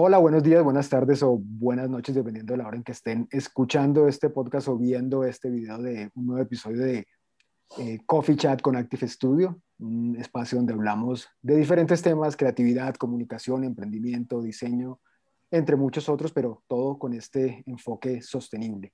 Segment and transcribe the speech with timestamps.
[0.00, 3.26] Hola, buenos días, buenas tardes o buenas noches, dependiendo de la hora en que estén
[3.32, 7.08] escuchando este podcast o viendo este video de un nuevo episodio de
[7.78, 13.64] eh, Coffee Chat con Active Studio, un espacio donde hablamos de diferentes temas, creatividad, comunicación,
[13.64, 15.00] emprendimiento, diseño,
[15.50, 18.92] entre muchos otros, pero todo con este enfoque sostenible.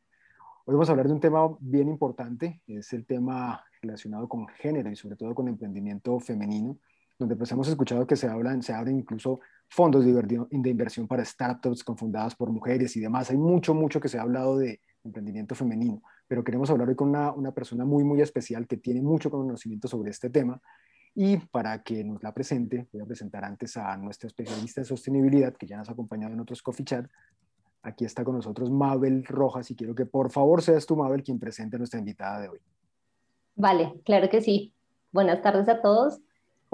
[0.64, 4.90] Hoy vamos a hablar de un tema bien importante, es el tema relacionado con género
[4.90, 6.78] y sobre todo con emprendimiento femenino,
[7.18, 11.84] donde pues hemos escuchado que se hablan, se abren incluso fondos de inversión para startups
[11.84, 13.30] confundadas por mujeres y demás.
[13.30, 17.08] Hay mucho, mucho que se ha hablado de emprendimiento femenino, pero queremos hablar hoy con
[17.08, 20.60] una, una persona muy, muy especial que tiene mucho conocimiento sobre este tema.
[21.14, 25.54] Y para que nos la presente, voy a presentar antes a nuestra especialista en sostenibilidad,
[25.54, 27.06] que ya nos ha acompañado en otros coffee chat.
[27.82, 31.38] Aquí está con nosotros Mabel Rojas y quiero que por favor seas tú, Mabel, quien
[31.38, 32.58] presente a nuestra invitada de hoy.
[33.54, 34.74] Vale, claro que sí.
[35.12, 36.20] Buenas tardes a todos.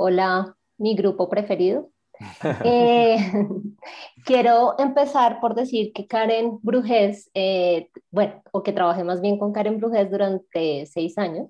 [0.02, 1.90] Hola, mi grupo preferido.
[2.64, 3.16] Eh,
[4.24, 9.52] quiero empezar por decir que Karen Brujés, eh, bueno, o que trabajé más bien con
[9.52, 11.48] Karen Brujés durante seis años,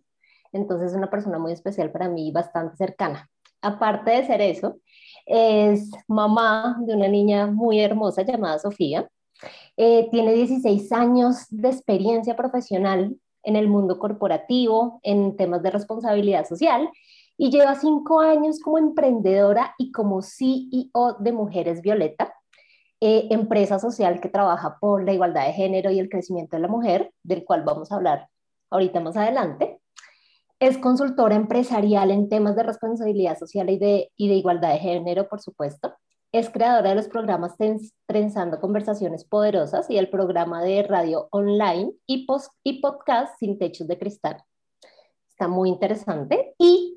[0.53, 3.31] entonces es una persona muy especial para mí, bastante cercana.
[3.63, 4.79] Aparte de ser eso,
[5.27, 9.09] es mamá de una niña muy hermosa llamada Sofía.
[9.77, 16.49] Eh, tiene 16 años de experiencia profesional en el mundo corporativo, en temas de responsabilidad
[16.49, 16.91] social
[17.43, 22.35] y lleva cinco años como emprendedora y como CEO de Mujeres Violeta,
[23.01, 26.69] eh, empresa social que trabaja por la igualdad de género y el crecimiento de la
[26.69, 28.29] mujer, del cual vamos a hablar
[28.69, 29.81] ahorita más adelante.
[30.59, 35.27] Es consultora empresarial en temas de responsabilidad social y de, y de igualdad de género,
[35.27, 35.95] por supuesto.
[36.33, 37.55] Es creadora de los programas
[38.05, 43.89] Trenzando Conversaciones Poderosas y el programa de radio online y, post, y podcast Sin Techos
[43.89, 44.45] de Cristal.
[45.31, 46.55] Está muy interesante.
[46.59, 46.90] Y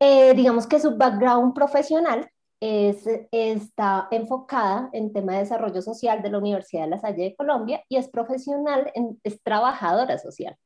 [0.00, 2.28] eh, digamos que su background profesional
[2.60, 7.36] es, está enfocada en tema de desarrollo social de la Universidad de La Salle de
[7.36, 8.90] Colombia y es profesional,
[9.22, 10.56] es trabajadora social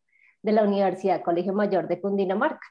[0.43, 2.67] de la Universidad Colegio Mayor de Cundinamarca.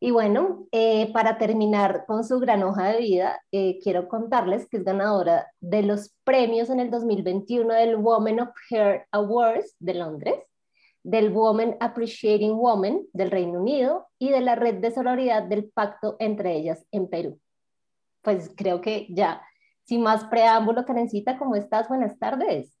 [0.00, 4.78] Y bueno, eh, para terminar con su gran hoja de vida, eh, quiero contarles que
[4.78, 10.34] es ganadora de los premios en el 2021 del Women of Hair Awards de Londres
[11.04, 16.16] del Women Appreciating Women del Reino Unido y de la red de sororidad del pacto
[16.18, 17.38] entre ellas en Perú.
[18.22, 19.42] Pues creo que ya,
[19.84, 21.88] sin más preámbulo, Karencita, ¿cómo estás?
[21.88, 22.74] Buenas tardes.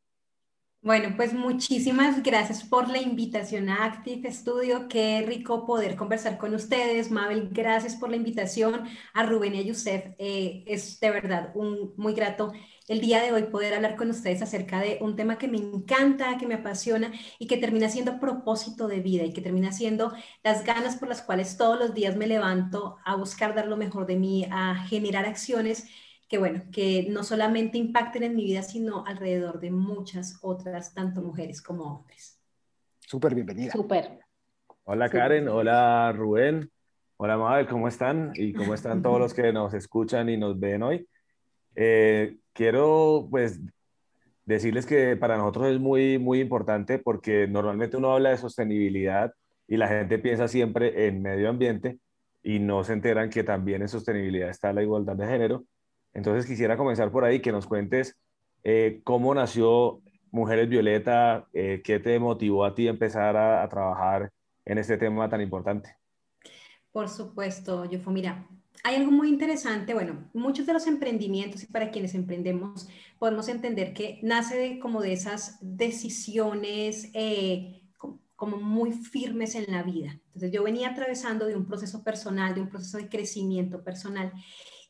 [0.84, 4.86] Bueno, pues muchísimas gracias por la invitación a Active Studio.
[4.86, 7.10] Qué rico poder conversar con ustedes.
[7.10, 8.84] Mabel, gracias por la invitación.
[9.14, 12.52] A Rubén y a Yusef, eh, es de verdad un muy grato
[12.88, 16.36] el día de hoy poder hablar con ustedes acerca de un tema que me encanta,
[16.36, 20.12] que me apasiona y que termina siendo propósito de vida y que termina siendo
[20.42, 24.06] las ganas por las cuales todos los días me levanto a buscar dar lo mejor
[24.06, 25.88] de mí, a generar acciones
[26.28, 31.22] que bueno, que no solamente impacten en mi vida, sino alrededor de muchas otras, tanto
[31.22, 32.40] mujeres como hombres.
[33.00, 33.72] Súper bienvenida.
[33.72, 34.20] Súper.
[34.84, 36.70] Hola Karen, hola Rubén,
[37.16, 38.32] hola Mabel, ¿cómo están?
[38.34, 41.08] Y cómo están todos los que nos escuchan y nos ven hoy.
[41.74, 43.60] Eh, quiero pues
[44.46, 49.32] decirles que para nosotros es muy, muy importante porque normalmente uno habla de sostenibilidad
[49.68, 51.98] y la gente piensa siempre en medio ambiente
[52.42, 55.64] y no se enteran que también en sostenibilidad está la igualdad de género
[56.14, 58.16] entonces quisiera comenzar por ahí, que nos cuentes
[58.62, 60.00] eh, cómo nació
[60.30, 64.30] Mujeres Violeta, eh, qué te motivó a ti a empezar a, trabajar
[64.64, 65.96] en este tema tan importante.
[66.92, 68.10] Por supuesto, Yofo.
[68.10, 68.48] Mira,
[68.82, 69.94] hay algo muy interesante.
[69.94, 75.00] Bueno, muchos de los emprendimientos y para quienes emprendemos podemos entender que nace de, como
[75.00, 77.82] de esas decisiones eh,
[78.36, 80.20] como muy firmes en la vida.
[80.28, 84.32] Entonces yo venía atravesando de un proceso personal, de un proceso de crecimiento personal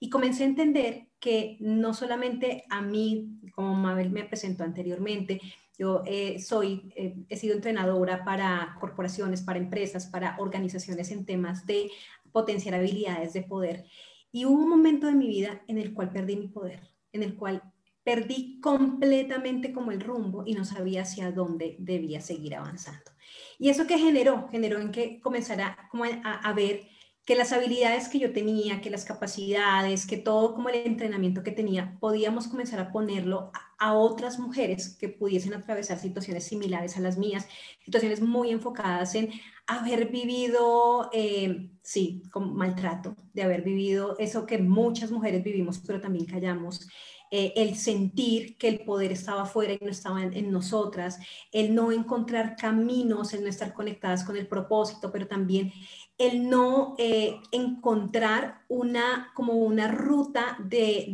[0.00, 5.40] y comencé a entender que no solamente a mí, como Mabel me presentó anteriormente,
[5.78, 11.66] yo eh, soy, eh, he sido entrenadora para corporaciones, para empresas, para organizaciones en temas
[11.66, 11.90] de
[12.34, 13.84] potenciar habilidades de poder.
[14.32, 16.80] Y hubo un momento de mi vida en el cual perdí mi poder,
[17.12, 17.62] en el cual
[18.02, 23.12] perdí completamente como el rumbo y no sabía hacia dónde debía seguir avanzando.
[23.56, 26.88] Y eso que generó, generó en que comenzara como a, a ver
[27.24, 31.52] que las habilidades que yo tenía, que las capacidades, que todo como el entrenamiento que
[31.52, 37.18] tenía, podíamos comenzar a ponerlo a, otras mujeres que pudiesen atravesar situaciones similares a las
[37.18, 37.46] mías,
[37.84, 39.30] situaciones muy enfocadas en
[39.66, 46.00] haber vivido, eh, sí, con maltrato, de haber vivido eso que muchas mujeres vivimos, pero
[46.00, 46.88] también callamos,
[47.36, 51.18] eh, el sentir que el poder estaba afuera y no estaba en, nosotras,
[51.50, 55.72] el no encontrar caminos, el no estar conectadas con el propósito, pero también
[56.18, 61.08] el no eh, encontrar una, como una ruta de,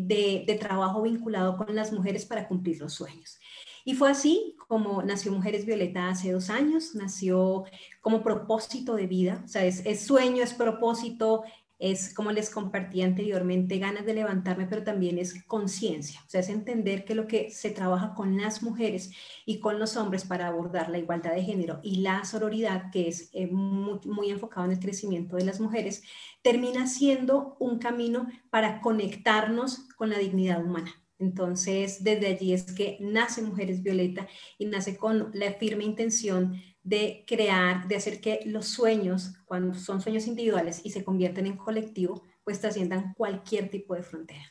[0.46, 3.38] de, trabajo vinculado con las mujeres para cumplir los sueños.
[3.84, 7.64] Y fue así como nació Mujeres Violeta hace dos años, nació
[8.02, 11.44] como propósito de vida, o sea, es sueño, es propósito,
[11.80, 16.50] es, como les compartí anteriormente, ganas de levantarme, pero también es conciencia, o sea, es
[16.50, 19.10] entender que lo que se trabaja con las mujeres
[19.46, 23.30] y con los hombres para abordar la igualdad de género y la sororidad, que es
[23.32, 26.02] eh, muy, muy enfocado en el crecimiento de las mujeres,
[26.42, 30.94] termina siendo un camino para conectarnos con la dignidad humana.
[31.18, 34.26] Entonces, desde allí es que nace Mujeres Violeta
[34.58, 40.00] y nace con la firme intención de crear, de hacer que los sueños, cuando son
[40.00, 44.44] sueños individuales y se convierten en colectivo, pues trasciendan cualquier tipo de frontera.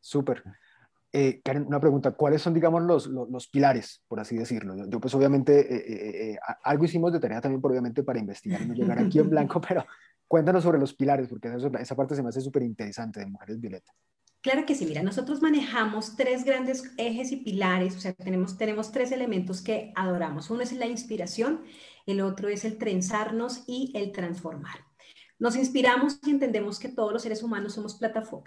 [0.00, 0.42] Súper.
[1.12, 4.74] Eh, Karen, una pregunta, ¿cuáles son, digamos, los, los, pilares, por así decirlo?
[4.88, 8.74] Yo, pues obviamente, eh, eh, algo hicimos de tarea también, obviamente, para investigar y no
[8.74, 9.86] llegar aquí en blanco, pero
[10.26, 13.92] cuéntanos sobre los pilares, porque esa parte se me hace súper interesante de Mujeres Violeta.
[14.40, 18.92] Claro que sí, mira, nosotros manejamos tres grandes ejes y pilares, o sea, tenemos, tenemos
[18.92, 20.48] tres elementos que adoramos.
[20.50, 21.64] Uno es la inspiración,
[22.06, 24.88] el otro es el trenzarnos y el transformar.
[25.40, 28.00] Nos inspiramos y entendemos que todos los seres humanos somos,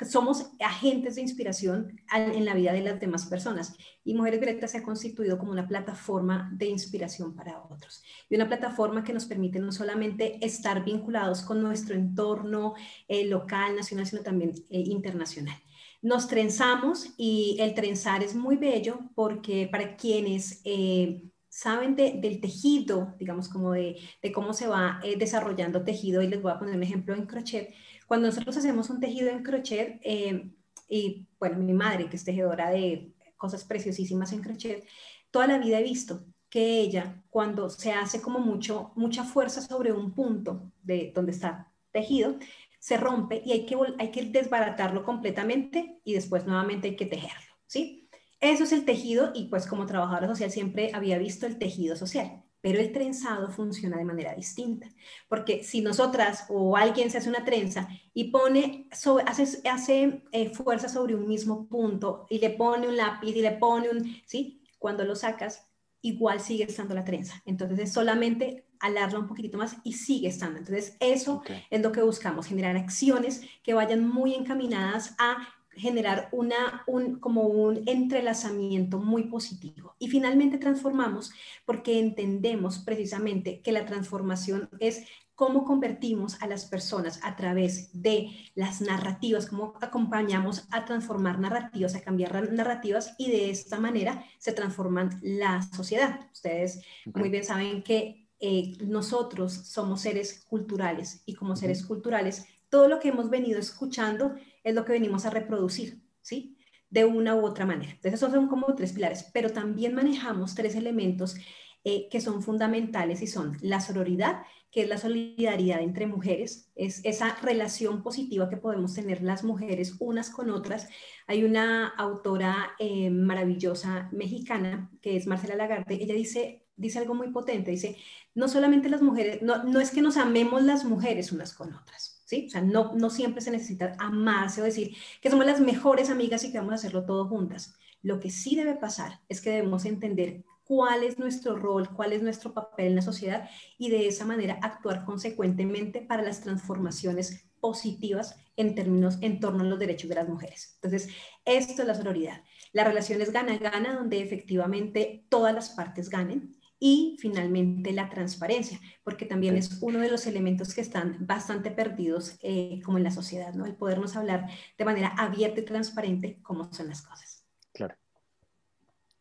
[0.10, 3.76] somos agentes de inspiración en la vida de las demás personas.
[4.04, 8.04] Y Mujeres Violetas se ha constituido como una plataforma de inspiración para otros.
[8.30, 12.74] Y una plataforma que nos permite no solamente estar vinculados con nuestro entorno
[13.08, 15.56] eh, local, nacional, sino también eh, internacional.
[16.02, 23.14] Nos trenzamos y el trenzar es muy bello porque para quienes eh, saben del tejido,
[23.20, 23.98] digamos como de,
[24.34, 27.74] cómo se va eh, desarrollando tejido, y les voy a poner un ejemplo en crochet,
[28.08, 30.50] cuando nosotros hacemos un tejido en crochet, eh,
[30.90, 34.88] y bueno, mi madre que es tejedora de cosas preciosísimas en crochet,
[35.30, 39.92] toda la vida he visto que ella, cuando se hace como mucho, mucha fuerza sobre
[39.92, 42.38] un punto de donde está tejido,
[42.82, 47.54] se rompe y hay que, hay que desbaratarlo completamente y después nuevamente hay que tejerlo,
[47.68, 48.10] ¿sí?
[48.40, 52.44] Eso es el tejido y pues como trabajadora social siempre había visto el tejido social,
[52.60, 54.90] pero el trenzado funciona de manera distinta,
[55.30, 58.88] porque si nosotras o alguien se hace una trenza y pone,
[59.28, 63.52] hace, hace eh, fuerza sobre un mismo punto y le pone un lápiz y le
[63.52, 64.64] pone un, ¿sí?
[64.80, 65.68] Cuando lo sacas,
[66.02, 67.44] igual sigue estando la trenza.
[67.46, 70.60] Entonces es solamente alarla un poquitito más y sigue estando.
[70.60, 76.84] Entonces, eso es lo que buscamos, generar acciones que vayan muy encaminadas a generar una,
[76.86, 79.96] un, como un entrelazamiento muy positivo.
[80.00, 81.32] Y finalmente transformamos
[81.66, 85.06] porque entendemos precisamente que la transformación es
[85.36, 91.96] cómo convertimos a las personas a través de las narrativas, cómo acompañamos a transformar narrativas,
[91.96, 96.20] a cambiar narrativas y de esta manera se transforman la sociedad.
[96.32, 96.84] Ustedes
[97.16, 103.00] muy bien saben que eh, nosotros somos seres culturales y como seres culturales, todo lo
[103.00, 104.34] que hemos venido escuchando
[104.64, 106.58] es lo que venimos a reproducir, ¿sí?
[106.90, 107.92] De una u otra manera.
[107.92, 111.36] Entonces, esos son como tres pilares, pero también manejamos tres elementos
[111.84, 114.42] eh, que son fundamentales y son la sororidad,
[114.72, 119.98] que es la solidaridad entre mujeres, es esa relación positiva que podemos tener las mujeres
[120.00, 120.90] unas con otras.
[121.28, 127.30] Hay una autora eh, maravillosa mexicana, que es Marcela Lagarde, ella dice dice algo muy
[127.30, 127.96] potente, dice,
[128.34, 132.22] no solamente las mujeres, no, no es que nos amemos las mujeres unas con otras,
[132.26, 132.46] ¿sí?
[132.48, 136.44] O sea, no, no siempre se necesita amarse o decir que somos las mejores amigas
[136.44, 137.76] y que vamos a hacerlo todo juntas.
[138.02, 142.24] Lo que sí debe pasar es que debemos entender cuál es nuestro rol, cuál es
[142.24, 148.38] nuestro papel en la sociedad y de esa manera actuar consecuentemente para las transformaciones positivas
[148.56, 150.80] en términos en torno a los derechos de las mujeres.
[150.82, 151.10] Entonces,
[151.46, 152.44] esto es la sororidad.
[152.74, 159.28] La relación es gana-gana, donde efectivamente todas las partes ganen y finalmente la transparencia, porque
[159.28, 163.54] también es uno de los elementos que están bastante perdidos eh, como en la sociedad,
[163.54, 163.68] ¿no?
[163.68, 167.46] El podernos hablar de manera abierta y transparente cómo son las cosas.
[167.72, 167.96] Claro,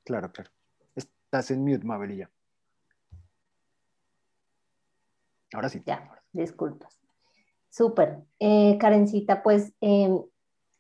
[0.04, 0.50] claro, claro.
[0.96, 2.30] Estás en mute, Mabelilla.
[5.52, 5.82] Ahora sí.
[5.84, 6.98] Ya, disculpas.
[7.68, 8.22] Súper.
[8.38, 10.18] Eh, Karencita, pues em,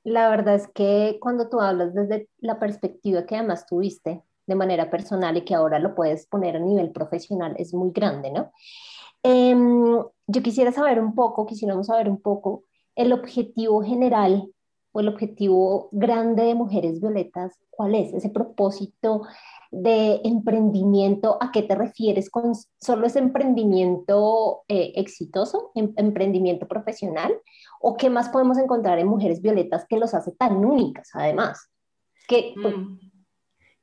[0.02, 4.90] la verdad es que cuando tú hablas desde la perspectiva que además tuviste de manera
[4.90, 8.50] personal y que ahora lo puedes poner a nivel profesional es muy grande, ¿no?
[9.22, 12.64] Em, yo quisiera saber un poco, quisiéramos saber un poco
[12.96, 14.50] el objetivo general
[14.92, 18.12] o el objetivo grande de Mujeres Violetas, ¿cuál es?
[18.12, 19.22] Ese propósito
[19.70, 27.32] de emprendimiento, ¿a qué te refieres con solo ese emprendimiento eh, exitoso, em, emprendimiento profesional?
[27.80, 31.70] ¿O qué más podemos encontrar en Mujeres Violetas que los hace tan únicas además?
[32.26, 33.09] Que, mm.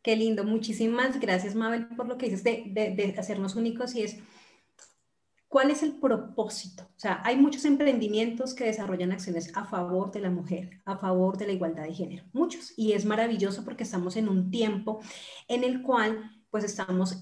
[0.07, 0.45] Qué lindo.
[0.45, 4.17] Muchísimas gracias, Mabel, por lo que dices de, hacernos únicos y es
[5.49, 6.83] ¿Cuál es el propósito?
[6.83, 11.37] O sea, hay muchos emprendimientos que desarrollan acciones a favor de la mujer, a favor
[11.37, 12.73] de la igualdad de género, muchos.
[12.77, 15.01] Y es maravilloso porque estamos en un tiempo
[15.49, 17.21] en el cual pues estamos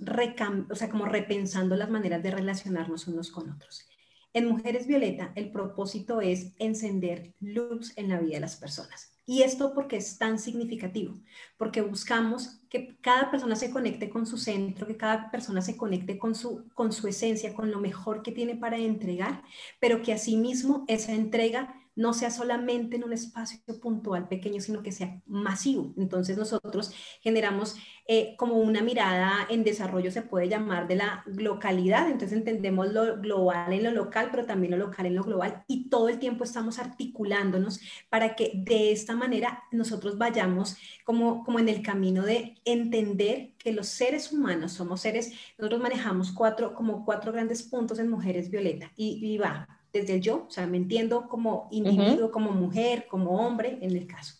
[0.69, 3.87] o sea, como repensando las maneras de relacionarnos unos con otros.
[4.31, 9.14] En Mujeres Violeta, el propósito es encender luz en la vida de las personas.
[9.25, 11.15] Y esto porque es tan significativo,
[11.57, 16.17] porque buscamos que cada persona se conecte con su centro, que cada persona se conecte
[16.19, 19.43] con su, con su esencia, con lo mejor que tiene para entregar,
[19.79, 24.91] pero que asimismo esa entrega no sea solamente en un espacio puntual pequeño, sino que
[24.91, 25.93] sea masivo.
[25.97, 27.75] Entonces nosotros generamos
[28.07, 33.19] eh, como una mirada en desarrollo, se puede llamar de la localidad, entonces entendemos lo
[33.19, 36.43] global en lo local, pero también lo local en lo global y todo el tiempo
[36.43, 42.55] estamos articulándonos para que de esta manera nosotros vayamos como, como en el camino de
[42.65, 48.09] entender que los seres humanos somos seres, nosotros manejamos cuatro, como cuatro grandes puntos en
[48.09, 49.67] Mujeres Violeta y, y va
[49.99, 54.05] desde el yo, o sea, me entiendo como individuo, como mujer, como hombre en el
[54.05, 54.35] caso.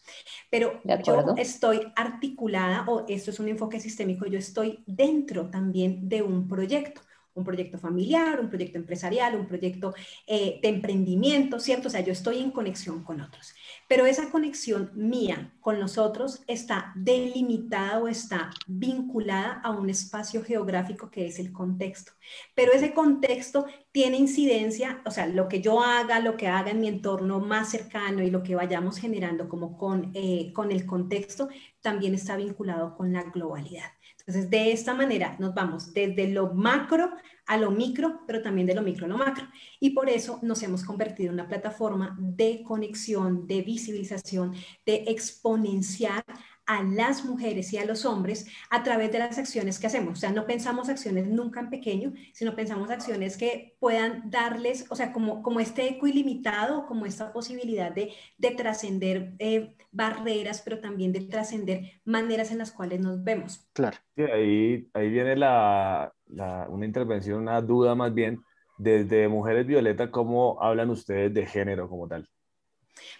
[0.49, 6.21] Pero yo estoy articulada, o esto es un enfoque sistémico, yo estoy dentro también de
[6.21, 7.01] un proyecto
[7.35, 9.93] un proyecto familiar, un proyecto empresarial, un proyecto
[10.25, 11.89] eh, de emprendimiento, ¿cierto?
[11.89, 13.53] O sea, yo estoy en conexión con otros.
[13.87, 20.43] Pero esa conexión mía con los otros está delimitada o está vinculada a un espacio
[20.43, 22.13] geográfico que es el contexto.
[22.55, 26.79] Pero ese contexto tiene incidencia, o sea, lo que yo haga, lo que haga en
[26.79, 31.49] mi entorno más cercano y lo que vayamos generando como con, eh, con el contexto,
[31.81, 33.91] también está vinculado con la globalidad.
[34.25, 37.11] Entonces, de esta manera nos vamos desde lo macro
[37.45, 39.47] a lo micro, pero también de lo micro a lo macro.
[39.79, 44.53] Y por eso nos hemos convertido en una plataforma de conexión, de visibilización,
[44.85, 46.25] de exponenciar
[46.65, 50.13] a las mujeres y a los hombres a través de las acciones que hacemos.
[50.13, 54.95] O sea, no pensamos acciones nunca en pequeño, sino pensamos acciones que puedan darles, o
[54.95, 60.79] sea, como, como este eco ilimitado, como esta posibilidad de, de trascender eh, barreras, pero
[60.79, 63.67] también de trascender maneras en las cuales nos vemos.
[63.73, 63.97] Claro.
[64.17, 68.41] ahí, ahí viene la, la, una intervención, una duda más bien.
[68.77, 72.27] Desde Mujeres Violeta, ¿cómo hablan ustedes de género como tal?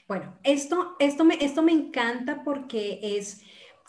[0.07, 3.41] Bueno, esto, esto, me, esto me encanta porque es,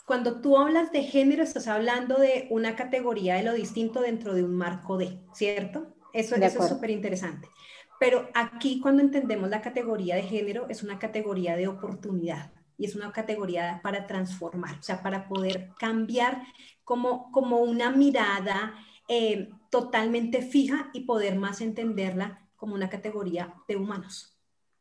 [0.05, 4.43] cuando tú hablas de género, estás hablando de una categoría de lo distinto dentro de
[4.43, 5.93] un marco de, ¿cierto?
[6.13, 7.49] Eso, eso es súper interesante.
[7.99, 12.95] Pero aquí cuando entendemos la categoría de género, es una categoría de oportunidad y es
[12.95, 16.43] una categoría para transformar, o sea, para poder cambiar
[16.83, 18.73] como, como una mirada
[19.07, 24.36] eh, totalmente fija y poder más entenderla como una categoría de humanos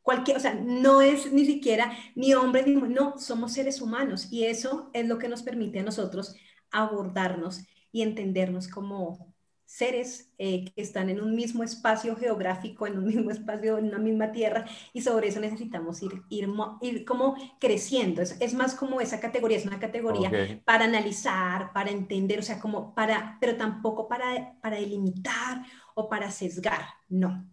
[0.07, 4.29] cualquier, o sea, no es ni siquiera ni hombre ni mujer, no, somos seres humanos
[4.31, 6.37] y eso es lo que nos permite a nosotros
[6.71, 9.35] abordarnos y entendernos como
[9.65, 13.99] seres eh, que están en un mismo espacio geográfico, en un mismo espacio, en una
[13.99, 16.49] misma tierra, y sobre eso necesitamos ir, ir,
[16.83, 18.23] ir como creciendo.
[18.23, 20.31] Es, es, más como esa categoría, es una categoría
[20.65, 25.65] para analizar, para entender, o sea, como para, pero tampoco para, para delimitar
[25.97, 27.45] o para sesgar, no.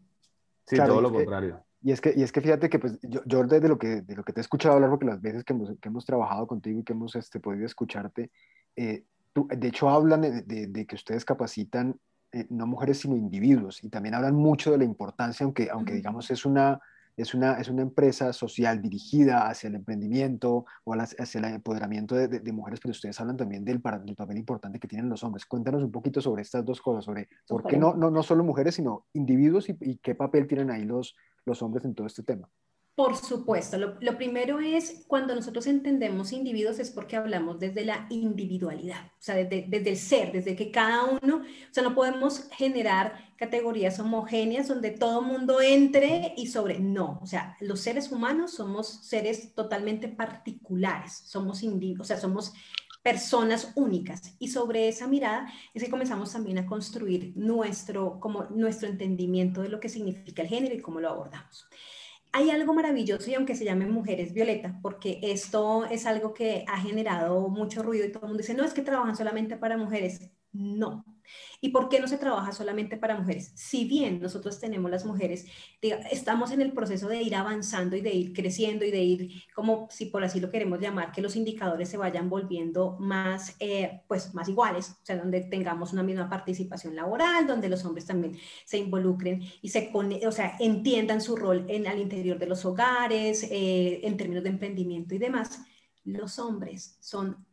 [0.67, 1.65] Sí, todo lo contrario.
[1.83, 4.15] Y es que, y es que fíjate que pues, yo, yo desde lo que, de
[4.15, 6.79] lo que te he escuchado hablar, porque las veces que hemos, que hemos trabajado contigo
[6.79, 8.31] y que hemos este, podido escucharte,
[8.77, 11.99] eh, tú, de hecho hablan de, de, que ustedes capacitan
[12.31, 16.31] eh, no mujeres sino individuos y también hablan mucho de la importancia, aunque, aunque digamos
[16.31, 16.79] es una,
[17.17, 22.27] es una, es una empresa social dirigida hacia el emprendimiento o hacia el empoderamiento de,
[22.27, 25.45] de, mujeres, pero ustedes hablan también del, del, papel importante que tienen los hombres.
[25.45, 28.75] Cuéntanos un poquito sobre estas dos cosas, sobre por qué no, no, no solo mujeres,
[28.75, 32.49] sino individuos y, y qué papel tienen ahí los, los hombres en todo este tema?
[32.95, 39.07] Por supuesto, lo, primero es cuando nosotros entendemos individuos es porque hablamos desde la individualidad,
[39.07, 43.33] o sea, desde, desde, el ser, desde que cada uno, o sea, no podemos generar
[43.35, 48.87] categorías homogéneas donde todo mundo entre y sobre, no, o sea, los seres humanos somos
[48.87, 52.53] seres totalmente particulares, somos individuos, o sea, somos
[53.03, 54.35] personas únicas.
[54.39, 59.69] Y sobre esa mirada es que comenzamos también a construir nuestro, como nuestro entendimiento de
[59.69, 61.67] lo que significa el género y cómo lo abordamos.
[62.31, 66.79] Hay algo maravilloso y aunque se llame Mujeres Violeta, porque esto es algo que ha
[66.79, 70.31] generado mucho ruido y todo el mundo dice, no, es que trabajan solamente para mujeres.
[70.53, 71.03] No.
[71.61, 73.53] ¿Y por qué no se trabaja solamente para mujeres?
[73.55, 75.47] Si bien nosotros tenemos las mujeres,
[76.11, 79.87] estamos en el proceso de ir avanzando y de ir creciendo y de ir, como
[79.89, 84.35] si por así lo queremos llamar, que los indicadores se vayan volviendo más, eh, pues,
[84.35, 88.77] más iguales, o sea, donde tengamos una misma participación laboral, donde los hombres también se
[88.77, 89.91] involucren y se,
[90.27, 94.49] o sea, entiendan su rol en, al interior de los hogares, eh, en términos de
[94.49, 95.61] emprendimiento y demás.
[96.03, 97.43] Los hombres son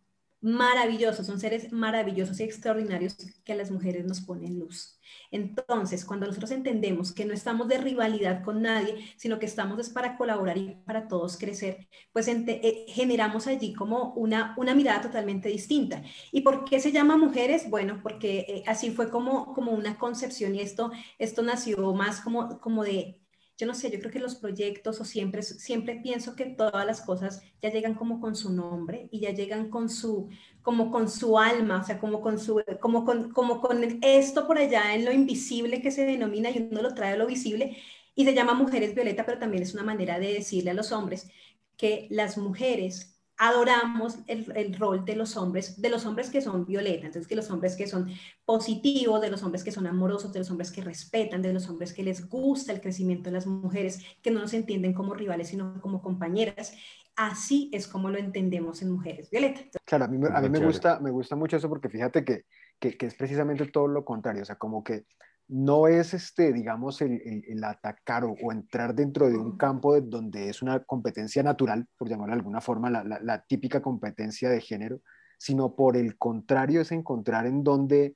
[0.40, 4.98] maravillosos, son seres maravillosos y extraordinarios que a las mujeres nos ponen luz.
[5.30, 9.90] Entonces, cuando nosotros entendemos que no estamos de rivalidad con nadie, sino que estamos es
[9.90, 15.48] para colaborar y para todos crecer, pues eh, generamos allí como una, una mirada totalmente
[15.48, 16.02] distinta.
[16.32, 17.68] ¿Y por qué se llama mujeres?
[17.68, 22.60] Bueno, porque eh, así fue como, como una concepción y esto, esto nació más como,
[22.60, 23.20] como de
[23.60, 27.02] yo no sé, yo creo que los proyectos o siempre, siempre pienso que todas las
[27.02, 30.30] cosas ya llegan como con su nombre y ya llegan con su,
[30.62, 34.56] como con su alma, o sea, como con su, como con, como con esto por
[34.58, 37.76] allá en lo invisible que se denomina y uno lo trae a lo visible
[38.14, 41.28] y se llama Mujeres Violeta, pero también es una manera de decirle a los hombres
[41.76, 47.06] que las mujeres adoramos el, rol de los hombres, de los hombres que son violetas,
[47.06, 48.10] entonces que los hombres que son
[48.44, 51.94] positivos, de los hombres que son amorosos, de los hombres que respetan, de los hombres
[51.94, 55.80] que les gusta el crecimiento de las mujeres, que no nos entienden como rivales, sino
[55.80, 56.74] como compañeras.
[57.16, 59.70] Así es como lo entendemos en Mujeres Violetas.
[59.86, 62.44] Claro, a mí, a mí me, gusta, me gusta mucho eso porque fíjate que,
[62.78, 65.06] que, que es precisamente todo lo contrario, o sea, como que
[65.50, 70.62] no es, este, digamos, el, atacar o, entrar dentro de un campo de, donde es
[70.62, 75.00] una competencia natural, por llamarlo de alguna forma, la, típica competencia de género,
[75.38, 78.14] sino por el contrario es encontrar en donde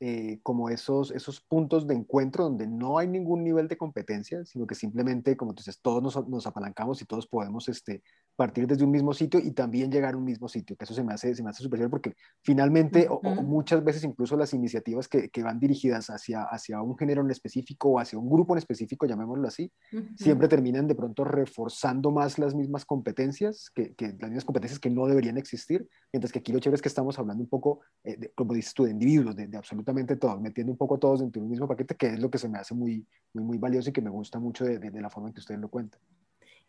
[0.00, 4.66] eh, como esos, esos puntos de encuentro donde no hay ningún nivel de competencia, sino
[4.66, 8.02] que simplemente, como tú dices, todos nos, nos apalancamos y todos podemos este,
[8.36, 11.04] partir desde un mismo sitio y también llegar a un mismo sitio, que eso se
[11.04, 15.28] me hace, se me hace súper porque finalmente, o, muchas veces incluso las iniciativas que,
[15.28, 19.06] que, van dirigidas hacia, hacia un género en específico o hacia un grupo en específico,
[19.06, 19.70] llamémoslo así,
[20.16, 24.90] siempre terminan de pronto reforzando más las mismas competencias, que, que, las mismas competencias que
[24.90, 28.30] no deberían existir, mientras que aquí lo chévere es que estamos hablando un poco, eh,
[28.34, 31.44] como dices tú, de individuos, de, de absolutamente todos, metiendo un poco todos dentro de
[31.44, 33.92] un mismo paquete, que es lo que se me hace muy, muy, muy valioso y
[33.92, 36.00] que me gusta mucho de, de, la forma en que ustedes lo cuentan.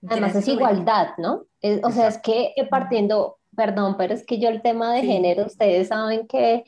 [0.09, 1.45] Además es igualdad, ¿no?
[1.83, 5.87] o sea, es que partiendo, perdón, pero es que yo el tema de género, ustedes
[5.87, 6.63] saben que,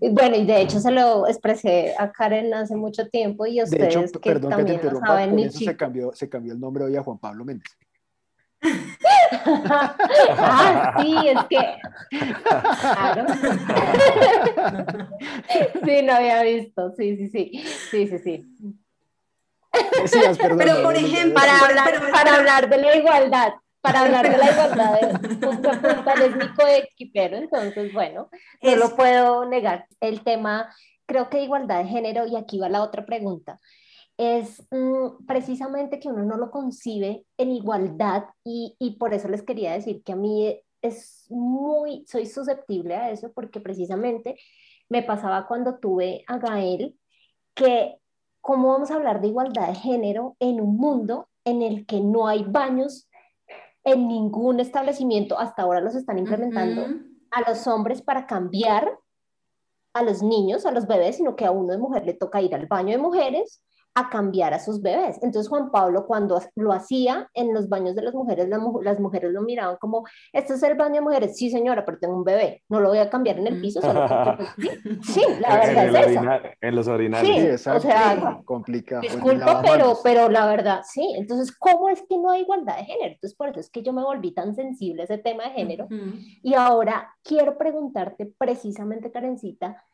[0.00, 4.00] bueno, y de hecho se lo expresé a Karen hace mucho tiempo y ustedes de
[4.00, 6.60] hecho, que perdón también que te interrumpa, saben, por eso se cambió, se cambió el
[6.60, 7.76] nombre hoy a Juan Pablo Méndez.
[10.38, 11.58] ah, sí, es que.
[12.80, 13.26] Claro.
[15.84, 16.92] sí, no había visto.
[16.96, 17.64] Sí, sí, sí.
[17.90, 18.46] Sí, sí, sí.
[20.58, 25.20] Pero por ejemplo, para hablar, para hablar de la igualdad, para hablar de la igualdad,
[25.40, 28.28] punto es mi coequipero, entonces, bueno,
[28.62, 29.86] no lo puedo negar.
[30.00, 30.74] El tema,
[31.06, 33.58] creo que igualdad de género, y aquí va la otra pregunta
[34.20, 39.42] es mm, precisamente que uno no lo concibe en igualdad y, y, por eso les
[39.42, 44.36] quería decir que a mí es muy, soy susceptible a eso porque precisamente
[44.90, 46.98] me pasaba cuando tuve a Gael
[47.54, 47.99] que
[48.40, 52.26] cómo vamos a hablar de igualdad de género en un mundo en el que no
[52.28, 53.08] hay baños
[53.84, 56.86] en ningún establecimiento, hasta ahora los están implementando
[57.30, 58.98] a los hombres para cambiar
[59.94, 62.54] a los niños, a los bebés, sino que a uno de mujer le toca ir
[62.54, 63.62] al baño de mujeres
[63.94, 65.18] a cambiar a sus bebés.
[65.22, 69.42] Entonces Juan Pablo cuando lo hacía en los baños de las mujeres, las, mujeres lo
[69.42, 72.80] miraban como, este es el baño de mujeres, sí señora, pero tengo un bebé, no
[72.80, 76.40] lo voy a cambiar en el piso, solo porque, pues, sí, la verdad es esa.
[76.60, 77.60] En los orinarios.
[77.60, 79.02] Sí, o sea, complicado.
[79.02, 81.14] Disculpa, pero, pero la verdad, sí.
[81.16, 83.14] Entonces, ¿cómo es que no hay igualdad de género?
[83.14, 85.88] Entonces, por eso es que yo me volví tan sensible a ese tema de género.
[86.42, 89.84] Y ahora quiero preguntarte precisamente, Karencita,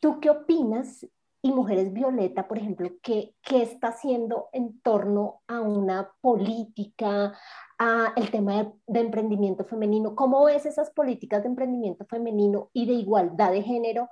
[0.00, 1.06] ¿tú qué opinas
[1.42, 7.36] y Mujeres Violeta, por ejemplo, ¿qué, ¿qué, está haciendo en torno a una política,
[7.78, 10.14] a el tema de, emprendimiento femenino?
[10.14, 14.08] ¿Cómo ves esas políticas de emprendimiento femenino y de igualdad de género,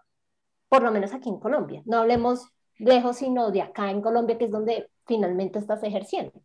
[0.69, 1.83] por lo menos aquí en Colombia?
[1.85, 6.43] No hablemos lejos, sino de acá en Colombia, que es donde finalmente estás ejerciendo.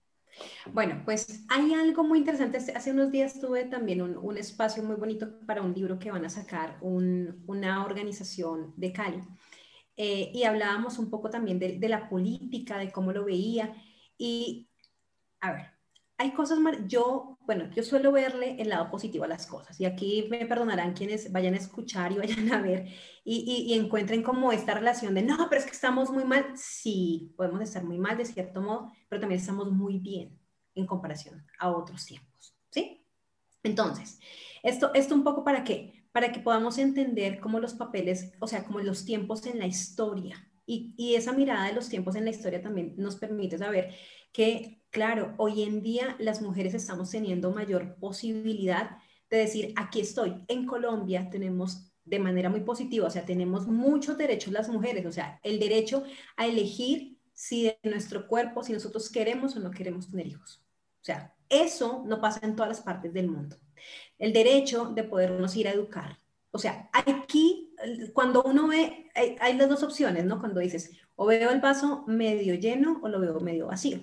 [0.71, 2.57] Bueno, pues hay algo muy interesante.
[2.57, 6.25] Hace unos días tuve también un, un espacio muy bonito para un libro que van
[6.25, 9.23] a sacar un, una organización de Cali
[9.97, 13.73] eh, y hablábamos un poco también de, la política, de cómo lo veía.
[14.17, 14.69] Y,
[15.39, 15.65] a ver,
[16.17, 19.79] hay cosas, yo, bueno, yo suelo verle el lado positivo a las cosas.
[19.79, 22.88] Y aquí me perdonarán quienes vayan a escuchar y vayan a ver
[23.23, 26.45] y, y, encuentren como esta relación de, no, pero es que estamos muy mal.
[26.55, 30.39] Sí, podemos estar muy mal de cierto modo, pero también estamos muy bien
[30.75, 32.55] en comparación a otros tiempos.
[32.69, 33.05] ¿Sí?
[33.63, 34.19] Entonces,
[34.62, 38.63] esto, esto un poco para que para que podamos entender cómo los papeles, o sea,
[38.63, 40.49] como los tiempos en la historia.
[40.65, 43.93] Y, y, esa mirada de los tiempos en la historia también nos permite saber
[44.32, 48.91] que, claro, hoy en día las mujeres estamos teniendo mayor posibilidad
[49.30, 50.41] de decir, aquí estoy.
[50.47, 55.12] En Colombia tenemos de manera muy positiva, o sea, tenemos muchos derechos las mujeres, o
[55.12, 56.06] sea, el derecho
[56.38, 60.63] a elegir si de nuestro cuerpo, si nosotros queremos o no queremos tener hijos.
[61.01, 63.58] O sea, eso no pasa en todas las partes del mundo.
[64.19, 66.19] El derecho de podernos ir a educar.
[66.51, 67.75] O sea, aquí,
[68.13, 70.39] cuando uno ve, hay, las dos opciones, ¿no?
[70.39, 73.99] Cuando dices, o veo el vaso medio lleno o lo veo medio vacío.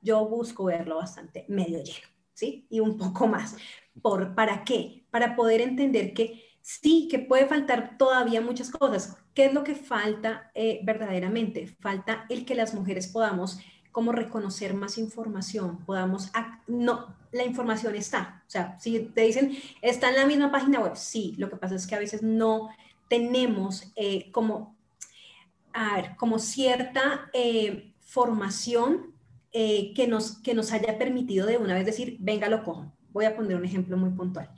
[0.00, 2.66] Yo busco verlo bastante medio lleno, ¿sí?
[2.68, 3.56] Y un poco más.
[4.02, 5.06] ¿Por, ¿Para qué?
[5.10, 9.16] Para poder entender que sí, que puede faltar todavía muchas cosas.
[9.32, 11.68] ¿Qué es lo que falta eh, verdaderamente?
[11.78, 13.60] Falta el que las mujeres podamos
[13.94, 16.32] como reconocer más información, podamos,
[16.66, 20.96] no, la información está, o sea, si te dicen, está en la misma página web,
[20.96, 22.70] sí, lo que pasa es que a veces no
[23.08, 24.76] tenemos eh, como,
[25.72, 29.14] a ver, como cierta eh, formación
[29.52, 32.92] que, nos, que nos haya permitido de una vez decir, venga, lo cojo.
[33.12, 34.50] Voy a poner un ejemplo muy puntual.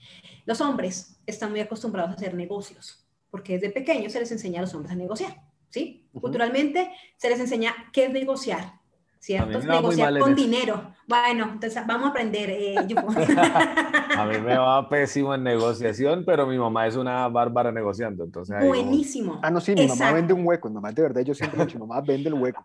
[0.47, 4.63] Los hombres están muy acostumbrados a hacer negocios, porque desde pequeños se les enseña a
[4.63, 6.09] los hombres a negociar, ¿sí?
[6.19, 8.81] Culturalmente se les enseña qué es negociar,
[9.27, 9.59] ¿cierto?
[9.59, 10.95] Negociar con dinero.
[11.09, 12.49] Bueno, entonces vamos a aprender.
[12.49, 12.77] Eh,
[14.17, 18.65] a mí me va pésimo en negociación, pero mi mamá es una bárbara negociando, entonces...
[18.65, 19.41] Buenísimo.
[19.43, 21.67] Ah, no, sí, mi mamá vende un hueco, mi mamá de verdad, yo siempre he
[21.67, 22.65] dicho, mi mamá vende el hueco.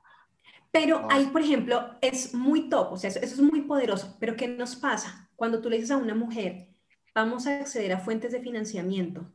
[0.72, 4.36] Pero ahí, por ejemplo, es muy top, o sea, eso, eso es muy poderoso, pero
[4.36, 5.30] ¿qué nos pasa?
[5.36, 6.68] Cuando tú le dices a una mujer,
[7.16, 9.28] vamos a acceder a fuentes de financiamiento.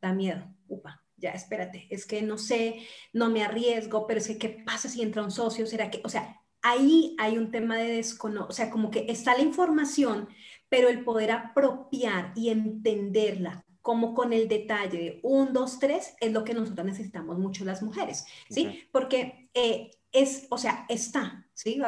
[0.00, 0.44] Da miedo.
[0.68, 5.02] Upa, ya espérate, es que no sé, no me arriesgo, pero sé qué pasa si
[5.02, 8.70] entra un socio, será que, o sea, ahí hay un tema de descono, o sea,
[8.70, 10.28] como que está la información,
[10.68, 16.32] pero el poder apropiar y entenderla como con el detalle de un, dos, tres, es
[16.32, 18.84] lo que nosotros necesitamos mucho las mujeres, ¿sí?
[18.92, 21.80] Porque eh, es, o sea, está, ¿sí?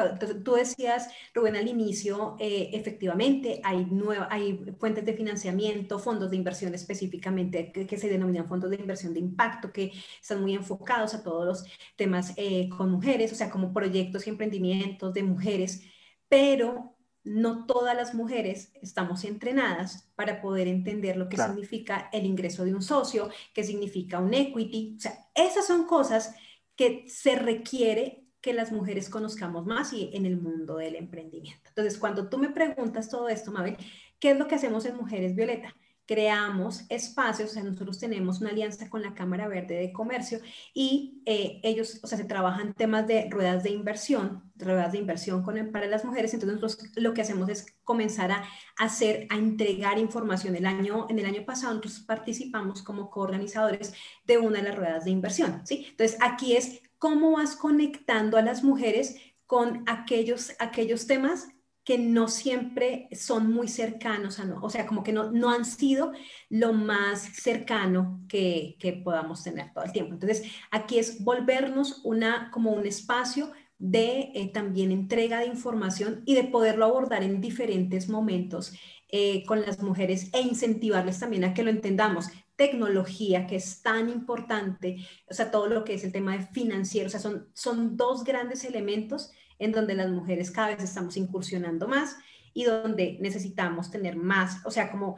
[0.43, 3.87] Tú decías, Rubén, al inicio, eh, efectivamente, hay,
[4.29, 9.19] hay fuentes de financiamiento, fondos de inversión específicamente, que, se denominan fondos de inversión de
[9.19, 13.73] impacto, que están muy enfocados a todos los temas eh, con mujeres, o sea, como
[13.73, 15.81] proyectos y emprendimientos de mujeres,
[16.29, 22.65] pero no todas las mujeres estamos entrenadas para poder entender lo que significa el ingreso
[22.65, 26.35] de un socio, qué significa un equity, o sea, esas son cosas
[26.75, 31.69] que se requiere que las mujeres conozcamos más y en el mundo del emprendimiento.
[31.69, 33.77] Entonces, cuando tú me preguntas todo esto, Mabel,
[34.19, 35.73] ¿qué es lo que hacemos en Mujeres Violeta?
[36.05, 40.39] creamos espacios, o sea, nosotros tenemos una alianza con la Cámara Verde de Comercio
[40.73, 45.43] y eh, ellos, o sea, se trabajan temas de ruedas de inversión, ruedas de inversión
[45.43, 48.43] con, para las mujeres, entonces nosotros lo que hacemos es comenzar a
[48.77, 50.55] hacer, a entregar información.
[50.55, 53.93] El año, en el año pasado nosotros participamos como coorganizadores
[54.25, 55.87] de una de las ruedas de inversión, ¿sí?
[55.89, 61.49] Entonces, aquí es cómo vas conectando a las mujeres con aquellos, aquellos temas
[61.83, 65.65] que no siempre son muy cercanos, a no, o sea, como que no, no han
[65.65, 66.13] sido
[66.47, 70.13] lo más cercano que, que, podamos tener todo el tiempo.
[70.13, 76.35] Entonces, aquí es volvernos una, como un espacio de eh, también entrega de información y
[76.35, 78.71] de poderlo abordar en diferentes momentos
[79.09, 82.29] eh, con las mujeres e incentivarles también a que lo entendamos.
[82.55, 84.97] Tecnología, que es tan importante,
[85.29, 88.23] o sea, todo lo que es el tema de financiero, o sea, son, son dos
[88.23, 92.17] grandes elementos en donde las mujeres cada vez estamos incursionando más
[92.53, 95.15] y donde necesitamos tener más, o sea, como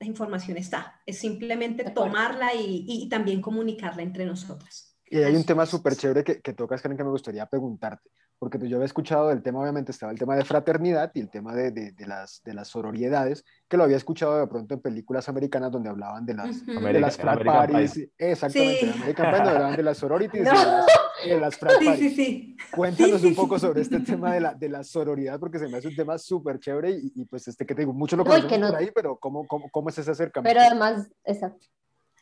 [0.00, 4.93] la información está, es simplemente tomarla y, y también comunicarla entre nosotras.
[5.14, 8.58] Y hay un tema súper chévere que, que tocas, Karen, que me gustaría preguntarte, porque
[8.58, 11.54] pues yo había escuchado del tema, obviamente estaba el tema de fraternidad y el tema
[11.54, 15.70] de, de, las, de las sororiedades, que lo había escuchado de pronto en películas americanas
[15.70, 18.92] donde hablaban de las, de las frat parties, exactamente, sí.
[18.92, 20.42] American Pie, donde hablaban de las sororities
[21.24, 21.98] y de las, frat parties.
[21.98, 25.68] Sí, sí, Cuéntanos un poco sobre este tema de la, de la sororidad, porque se
[25.68, 28.24] me hace un tema súper chévere y, y, pues este que te digo, mucho lo
[28.24, 30.52] conocemos no, por ahí, pero ¿cómo, cómo, ¿cómo es ese acercamiento?
[30.52, 31.68] Pero además, exacto.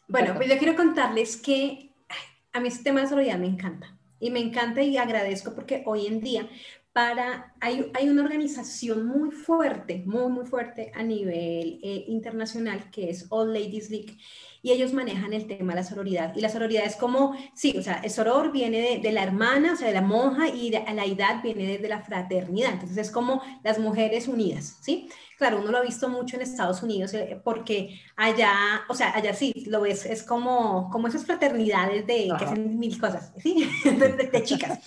[0.09, 1.92] Bueno, pues yo quiero contarles que
[2.53, 6.07] a mí este tema de sororidad me encanta y me encanta y agradezco porque hoy
[6.07, 6.49] en día
[6.93, 13.09] para, hay, hay una organización muy fuerte, muy, muy fuerte a nivel eh, internacional que
[13.09, 14.19] es All Ladies League
[14.63, 16.37] y ellos manejan el tema de la sororidad.
[16.37, 19.77] Y la sororidad es como, sí, o sea, el soror viene de, la hermana, o
[19.77, 22.75] sea, de la monja, y la edad viene de, la fraternidad.
[22.75, 25.09] Entonces es como las mujeres unidas, ¿sí?
[25.37, 28.53] Claro, uno lo ha visto mucho en Estados Unidos eh, porque allá,
[28.89, 33.01] o sea, allá sí, lo ves, es como, como esas fraternidades de que hacen mil
[33.01, 33.69] cosas, ¿sí?
[33.85, 34.79] de chicas.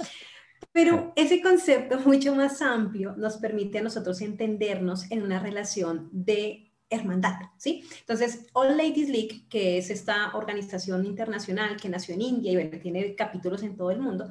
[0.71, 6.71] Pero ese concepto mucho más amplio nos permite a nosotros entendernos en una relación de
[6.89, 7.83] hermandad, ¿sí?
[7.99, 12.79] Entonces, All Ladies League, que es esta organización internacional que nació en India y bueno,
[12.79, 14.29] tiene capítulos en todo el mundo,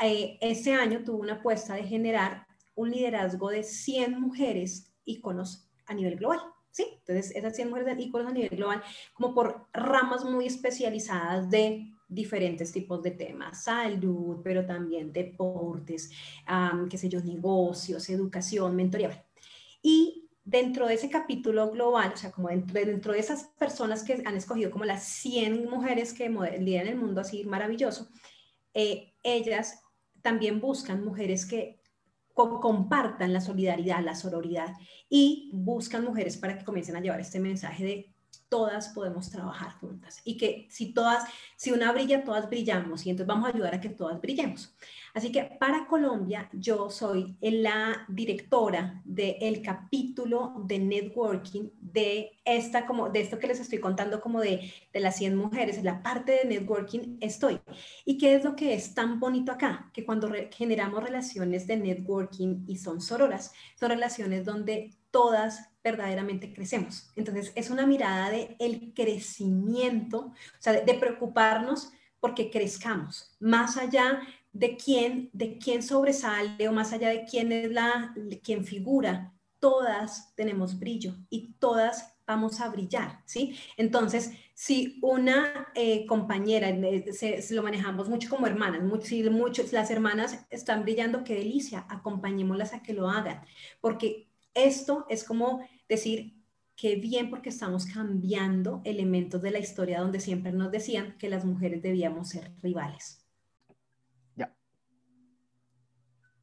[0.00, 5.94] eh, este año tuvo una apuesta de generar un liderazgo de 100 mujeres íconos a
[5.94, 6.86] nivel global, ¿sí?
[6.98, 8.82] Entonces, esas 100 mujeres íconos a nivel global,
[9.14, 16.10] como por ramas muy especializadas de diferentes tipos de temas, salud, pero también deportes,
[16.90, 19.24] qué sé yo, negocios, educación, mentoría.
[19.82, 24.22] Y dentro de ese capítulo global, o sea, como dentro, dentro de esas personas que
[24.24, 28.08] han escogido como las 100 mujeres que lideran el mundo así maravilloso,
[28.72, 29.82] eh, ellas
[30.22, 31.80] también buscan mujeres que
[32.34, 34.74] compartan la solidaridad, la sororidad
[35.08, 38.15] y buscan mujeres para que comiencen a llevar este mensaje de
[38.48, 41.24] todas podemos trabajar juntas y que si todas,
[41.56, 44.74] si una brilla, todas brillamos y entonces vamos a ayudar a que todas brillemos.
[45.14, 53.08] Así que para Colombia yo soy la directora del capítulo de networking de esta como
[53.08, 56.32] de esto que les estoy contando como de, de las 100 mujeres, en la parte
[56.32, 57.60] de networking estoy.
[58.04, 59.90] ¿Y qué es lo que es tan bonito acá?
[59.92, 67.12] Que cuando generamos relaciones de networking y son sororas, son relaciones donde todas verdaderamente crecemos.
[67.14, 74.20] Entonces, es una mirada de el crecimiento, o sea, de, preocuparnos porque crezcamos, más allá
[74.52, 80.34] de quién, de quién sobresale o más allá de quién es la, quien figura, todas
[80.34, 83.56] tenemos brillo y todas vamos a brillar, ¿sí?
[83.76, 89.90] Entonces, si una eh, compañera, eh, se, lo manejamos mucho como hermanas, mucho, si las
[89.92, 93.42] hermanas están brillando, qué delicia, acompañémoslas a que lo hagan,
[93.80, 96.36] porque esto es como decir
[96.76, 101.44] que bien porque estamos cambiando elementos de la historia donde siempre nos decían que las
[101.44, 103.26] mujeres debíamos ser rivales.
[104.36, 104.54] Ya.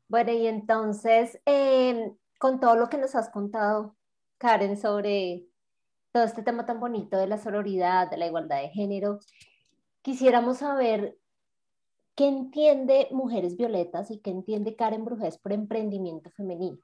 [0.07, 3.95] Bueno, y entonces, em, con todo lo que nos has contado,
[4.39, 5.45] Karen, sobre
[6.11, 9.19] todo este tema tan bonito de la sororidad, de la igualdad de género,
[10.01, 11.17] quisiéramos saber
[12.15, 16.77] qué entiende Mujeres Violetas y qué entiende Karen Brujés por emprendimiento femenino.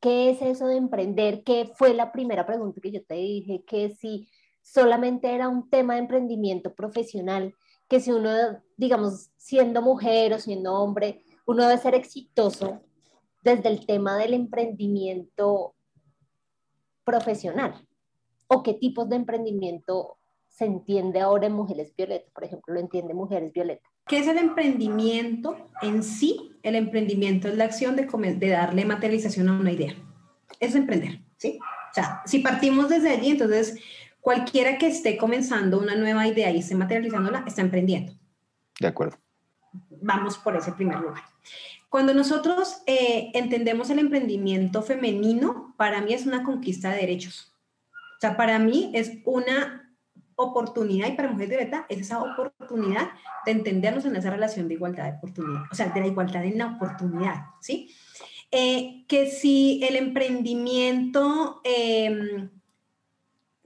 [0.00, 1.42] ¿Qué es eso de emprender?
[1.42, 3.64] ¿Qué fue la primera pregunta que yo te dije?
[3.66, 4.28] Que si
[4.62, 7.54] solamente era un tema de emprendimiento profesional,
[7.88, 8.30] que si uno,
[8.76, 12.82] digamos, siendo mujer o siendo hombre, uno debe ser exitoso
[13.42, 15.74] desde el tema del emprendimiento
[17.04, 17.86] profesional.
[18.46, 22.30] ¿O qué tipos de emprendimiento se entiende ahora en Mujeres Violetas?
[22.32, 23.90] Por ejemplo, lo entiende Mujeres Violetas.
[24.08, 26.52] ¿Qué es el emprendimiento en sí?
[26.62, 29.94] El emprendimiento es la acción de, de darle materialización a una idea.
[30.60, 31.58] Es emprender, ¿sí?
[31.90, 33.78] O sea, si partimos desde allí, entonces
[34.20, 38.12] cualquiera que esté comenzando una nueva idea y esté materializándola, está emprendiendo.
[38.80, 39.18] De acuerdo.
[40.02, 41.22] Vamos por ese primer lugar.
[41.88, 47.54] Cuando nosotros eh, entendemos el emprendimiento femenino, para mí es una conquista de derechos.
[48.16, 49.87] O sea, para mí es una
[50.38, 53.10] oportunidad y para mujeres de beta es esa oportunidad
[53.44, 56.58] de entendernos en esa relación de igualdad de oportunidad, o sea, de la igualdad en
[56.58, 57.92] la oportunidad, ¿sí?
[58.50, 62.50] Eh, que si el emprendimiento, em,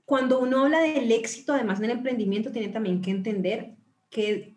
[0.04, 3.76] cuando uno habla del éxito, además del emprendimiento, tiene también que entender
[4.10, 4.56] que,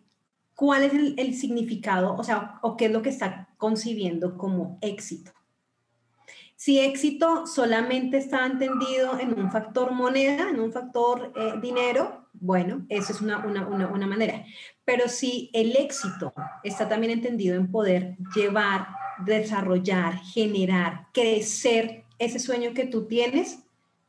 [0.56, 5.35] cuál es el significado, o sea, o qué es lo que está concibiendo como éxito.
[6.66, 12.88] Si éxito solamente está entendido en un factor moneda, en un factor eh, dinero, bueno,
[12.90, 14.44] eso es una, una, una, manera.
[14.84, 18.88] Pero si el éxito está también entendido en poder llevar,
[19.28, 23.60] desarrollar, generar, crecer ese sueño que tú tienes,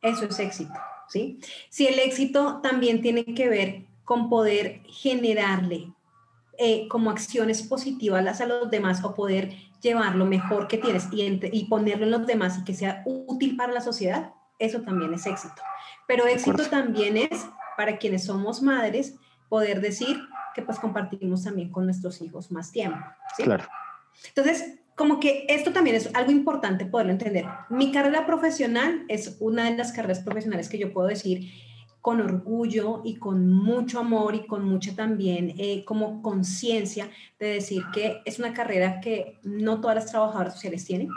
[0.01, 0.73] eso es éxito,
[1.11, 1.39] ¿sí?
[1.69, 5.93] Si el éxito también tiene que ver con poder generarle
[6.57, 9.53] eh, como acciones positivas a los demás o poder
[9.87, 13.57] llevar lo mejor que tienes y, y ponerlo en los demás y que sea útil
[13.57, 15.63] para la sociedad, eso también es éxito.
[16.07, 17.47] Pero éxito también es
[17.77, 19.17] para quienes somos madres
[19.49, 20.19] poder decir
[20.55, 22.99] que pues compartimos también con nuestros hijos más tiempo.
[23.37, 23.65] Claro.
[24.29, 27.45] Entonces, como que esto también es algo importante poderlo entender.
[27.69, 31.53] Mi carrera profesional es una de las carreras profesionales que yo puedo decir
[32.07, 37.83] con orgullo y con mucho amor y con mucha también eh, como conciencia de decir
[37.93, 41.09] que es una carrera que no todas las trabajadoras sociales tienen,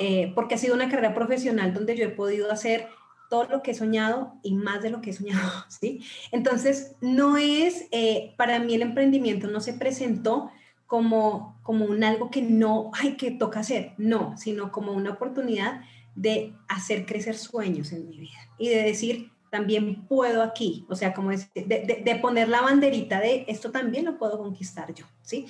[0.00, 2.88] eh, porque ha sido una carrera profesional donde yo he podido hacer
[3.30, 6.04] todo lo que he soñado y más de lo que he soñado, ¿sí?
[6.32, 10.50] Entonces, no es, eh, para mí el emprendimiento no se presentó
[10.88, 15.82] como, como un algo que no, hay que toca hacer, no, sino como una oportunidad
[16.16, 21.14] de hacer crecer sueños en mi vida y de decir, también puedo aquí, o sea,
[21.14, 25.46] como de, de, poner la banderita de esto también lo puedo conquistar yo, ¿sí?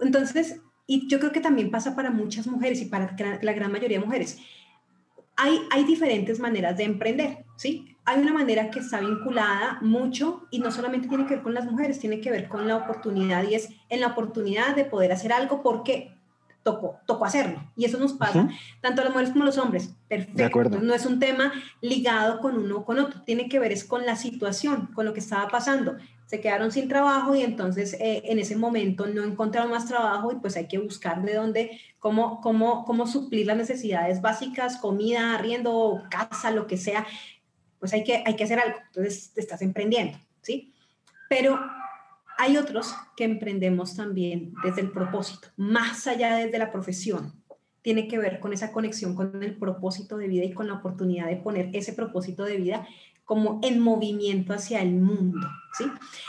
[0.00, 4.00] Entonces, y yo creo que también pasa para muchas mujeres y para la gran mayoría
[4.00, 4.40] de mujeres.
[5.36, 7.96] Hay, hay diferentes maneras de emprender, ¿sí?
[8.04, 11.66] Hay una manera que está vinculada mucho y no solamente tiene que ver con las
[11.66, 15.32] mujeres, tiene que ver con la oportunidad y es en la oportunidad de poder hacer
[15.32, 16.16] algo porque
[16.62, 17.62] tocó, tocó hacerlo.
[17.76, 18.48] Y eso nos pasa
[18.80, 19.94] tanto a las mujeres como a los hombres.
[20.08, 20.80] Perfecto.
[20.80, 23.22] No es un tema ligado con uno o con otro.
[23.22, 25.96] Tiene que ver es con la situación, con lo que estaba pasando.
[26.26, 30.36] Se quedaron sin trabajo y entonces eh, en ese momento no encontraron más trabajo y
[30.36, 36.04] pues hay que buscar de dónde, cómo, cómo, cómo suplir las necesidades básicas, comida, arriendo,
[36.08, 37.06] casa, lo que sea.
[37.80, 38.78] Pues hay que, hay que hacer algo.
[38.86, 40.72] Entonces te estás emprendiendo, ¿sí?
[41.28, 41.58] Pero
[42.40, 47.34] hay otros que emprendemos también desde el propósito, más allá desde la profesión.
[47.82, 51.26] Tiene que ver con esa conexión con el propósito de vida y con la oportunidad
[51.26, 52.88] de poner ese propósito de vida
[53.26, 55.84] como en movimiento hacia el mundo, ¿sí?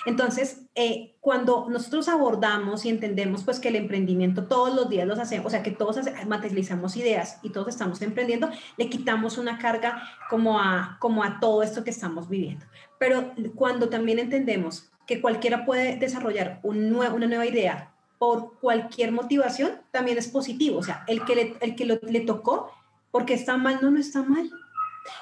[0.05, 5.17] Entonces, eh, cuando nosotros abordamos y entendemos pues que el emprendimiento todos los días los
[5.17, 5.97] hacemos, o sea, que todos
[6.27, 11.63] materializamos ideas y todos estamos emprendiendo, le quitamos una carga como a, como a todo
[11.63, 12.65] esto que estamos viviendo.
[12.99, 19.81] Pero cuando también entendemos que cualquiera puede desarrollar un una nueva idea por cualquier motivación,
[19.91, 20.77] también es positivo.
[20.77, 22.71] O sea, el que le, el que le tocó,
[23.11, 24.49] porque está mal, no, no está mal.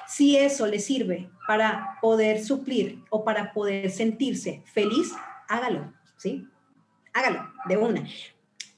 [0.06, 5.12] Si eso le sirve para poder suplir o para poder sentirse feliz,
[5.48, 6.46] hágalo, ¿sí?
[7.12, 8.04] Hágalo de una.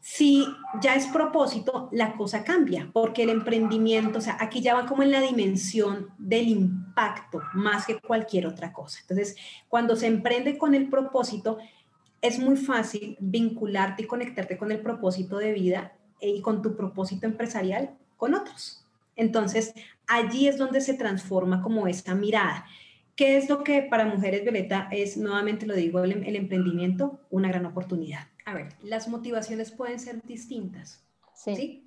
[0.04, 0.44] Si
[0.80, 5.04] ya es propósito, la cosa cambia, porque el emprendimiento, o sea, aquí ya va como
[5.04, 8.98] en la dimensión del impacto más que cualquier otra cosa.
[9.02, 9.36] Entonces,
[9.68, 11.58] cuando se emprende con el propósito,
[12.20, 17.26] es muy fácil vincularte y conectarte con el propósito de vida y con tu propósito
[17.26, 18.84] empresarial con otros.
[19.14, 19.72] Entonces,
[20.08, 22.66] allí es donde se transforma como esta mirada.
[23.14, 27.20] ¿Qué es lo que para mujeres, Violeta, es, nuevamente lo digo, el, el emprendimiento?
[27.30, 31.02] Una gran oportunidad a ver, las motivaciones pueden ser distintas.
[31.34, 31.86] Sí.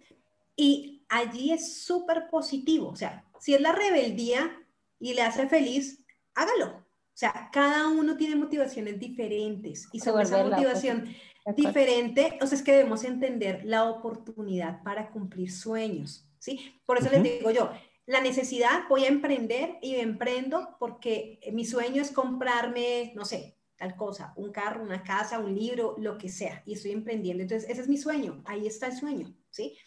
[0.56, 2.89] Y allí es súper positivo.
[2.89, 4.62] O sea, si es la rebeldía
[5.00, 6.86] y le hace feliz, hágalo.
[7.15, 11.15] O sea, cada uno tiene motivaciones diferentes y sobre esa motivación
[11.56, 16.74] diferente, o sea, es que debemos entender la oportunidad para cumplir sueños, ¿sí?
[16.86, 17.72] Por eso les digo yo,
[18.06, 23.95] la necesidad, voy a emprender y emprendo porque mi sueño es comprarme, no sé, tal
[23.95, 27.43] cosa, un carro, una casa, un libro, lo que sea, y estoy emprendiendo.
[27.43, 29.77] Entonces, ese es mi sueño, ahí está el sueño, ¿sí?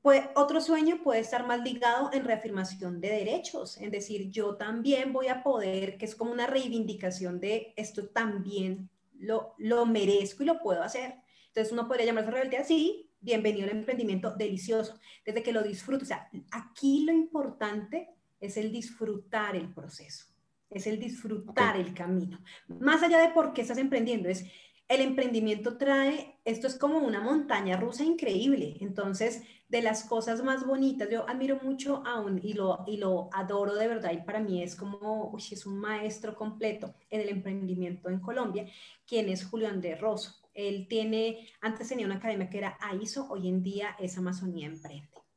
[0.00, 5.12] Pues otro sueño puede estar más ligado en reafirmación de derechos, en decir, yo también
[5.12, 10.46] voy a poder, que es como una reivindicación de esto también lo, lo merezco y
[10.46, 11.16] lo puedo hacer.
[11.48, 16.04] Entonces uno podría llamarse rebeldía, sí, bienvenido al emprendimiento, delicioso, desde que lo disfruto.
[16.04, 18.08] O sea, aquí lo importante
[18.40, 20.26] es el disfrutar el proceso
[20.70, 22.40] es el disfrutar el camino.
[22.68, 24.44] Más allá de por qué estás emprendiendo, es
[24.88, 28.78] el emprendimiento trae, esto es como una montaña rusa increíble.
[28.80, 33.74] Entonces, de las cosas más bonitas, yo admiro mucho aún y lo, y lo adoro
[33.74, 38.08] de verdad y para mí es como, uy, es un maestro completo en el emprendimiento
[38.08, 38.66] en Colombia,
[39.06, 40.36] quien es Julio Andrés Rosso.
[40.54, 45.27] Él tiene, antes tenía una academia que era AISO, hoy en día es Amazonía Emprende.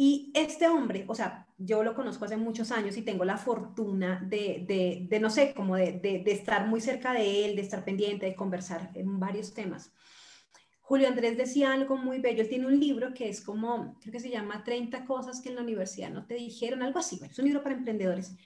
[0.00, 4.20] Y este hombre, o sea, yo lo conozco hace muchos años y tengo la fortuna
[4.24, 7.84] de, de, de no sé, como de, de, estar muy cerca de él, de estar
[7.84, 9.92] pendiente, de conversar en varios temas.
[10.82, 12.42] Julio Andrés decía algo muy bello.
[12.42, 15.56] Él tiene un libro que es como, creo que se llama 30 cosas que en
[15.56, 17.18] la universidad no te dijeron, algo así.
[17.28, 18.36] es un libro para emprendedores.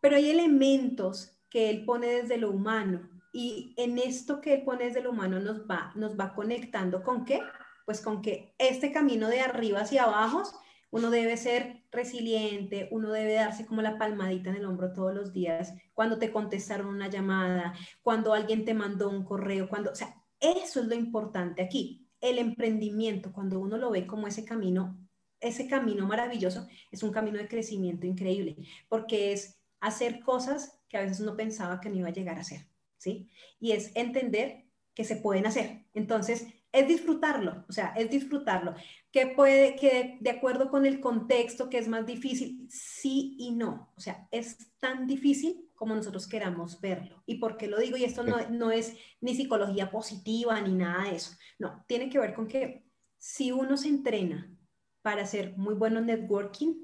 [0.00, 4.86] Pero hay elementos que él pone desde lo humano y en esto que él pone
[4.86, 7.42] desde lo humano nos va, nos va conectando con qué?
[7.84, 10.42] Pues con que este camino de arriba hacia abajo
[10.90, 15.32] uno debe ser resiliente, uno debe darse como la palmadita en el hombro todos los
[15.32, 20.22] días, cuando te contestaron una llamada, cuando alguien te mandó un correo, cuando, o sea,
[20.40, 22.06] eso es lo importante aquí.
[22.20, 24.98] El emprendimiento, cuando uno lo ve como ese camino,
[25.40, 28.56] ese camino maravilloso, es un camino de crecimiento increíble,
[28.88, 32.40] porque es hacer cosas que a veces uno pensaba que no iba a llegar a
[32.40, 33.28] hacer, ¿sí?
[33.60, 35.84] Y es entender que se pueden hacer.
[35.92, 38.74] Entonces, es disfrutarlo, o sea, es disfrutarlo.
[39.16, 43.90] Que puede, que de acuerdo con el contexto, que es más difícil, sí y no.
[43.96, 47.22] O sea, es tan difícil como nosotros queramos verlo.
[47.24, 47.96] ¿Y por qué lo digo?
[47.96, 51.34] Y esto no, no es ni psicología positiva ni nada de eso.
[51.58, 52.84] No, tiene que ver con que
[53.16, 54.54] si uno se entrena
[55.00, 56.74] para hacer muy bueno networking,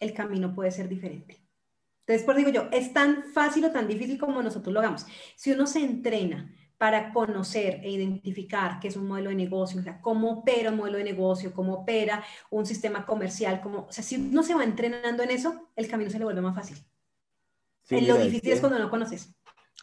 [0.00, 1.40] el camino puede ser diferente.
[2.00, 5.06] Entonces, por digo yo, es tan fácil o tan difícil como nosotros lo hagamos.
[5.36, 9.82] Si uno se entrena para conocer e identificar qué es un modelo de negocio, o
[9.82, 14.04] sea, cómo opera un modelo de negocio, cómo opera un sistema comercial, cómo, o sea,
[14.04, 16.76] si uno se va entrenando en eso, el camino se le vuelve más fácil.
[17.90, 19.34] lo difícil es, cuando no conoces.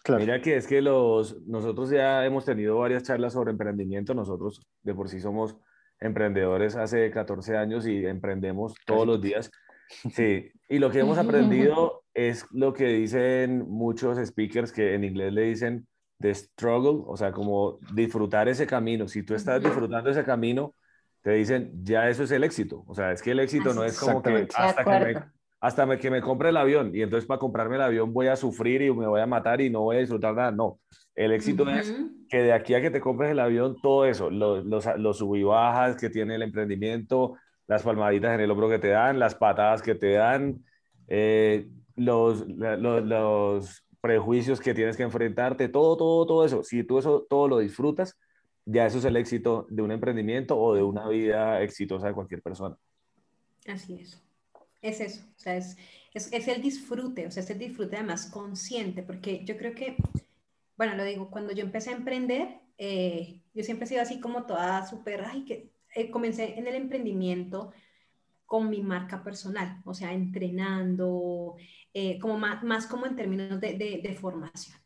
[0.04, 0.20] Claro.
[0.22, 4.94] Mira que es que los, nosotros ya hemos tenido varias charlas sobre emprendimiento, nosotros de
[4.94, 5.56] por sí somos
[6.00, 9.50] emprendedores hace 14 años y emprendemos todos los días.
[10.12, 15.34] Sí, y lo que hemos aprendido es lo que dicen muchos speakers que en inglés
[15.34, 15.88] le dicen
[16.24, 19.10] de struggle, o sea, como disfrutar ese camino.
[19.10, 20.74] Si tú estás disfrutando ese camino,
[21.22, 22.86] te dicen, ya eso es el éxito.
[22.88, 25.24] O sea, es que el éxito no es como que hasta, que me,
[25.60, 28.82] hasta que me compre el avión y entonces para comprarme el avión voy a sufrir
[28.84, 30.52] y me voy a matar y no voy a disfrutar nada.
[30.52, 30.80] No,
[31.14, 31.94] el éxito es
[32.30, 35.36] que de aquí a que te compres el avión, todo eso, los, los, los sub
[35.36, 37.36] y bajas que tiene el emprendimiento,
[37.68, 40.64] las palmaditas en el hombro que te dan, las patadas que te dan,
[41.10, 41.68] eh,
[41.98, 46.62] los, los, los, prejuicios que tienes que enfrentarte, todo, todo, todo eso.
[46.62, 48.18] Si tú eso todo lo disfrutas,
[48.66, 52.42] ya eso es el éxito de un emprendimiento o de una vida exitosa de cualquier
[52.42, 52.76] persona.
[53.66, 54.22] Así es.
[54.82, 55.22] Es eso.
[55.38, 55.78] O sea, es,
[56.14, 59.96] es, es el disfrute, o sea, es el disfrute además consciente, porque yo creo que,
[60.76, 64.46] bueno, lo digo, cuando yo empecé a emprender, eh, yo siempre he sido así como
[64.46, 67.72] toda súper, ay, que eh, comencé en el emprendimiento
[68.46, 71.56] con mi marca personal, o sea, entrenando,
[71.94, 74.78] eh, como más, más, como en términos de, de, formación.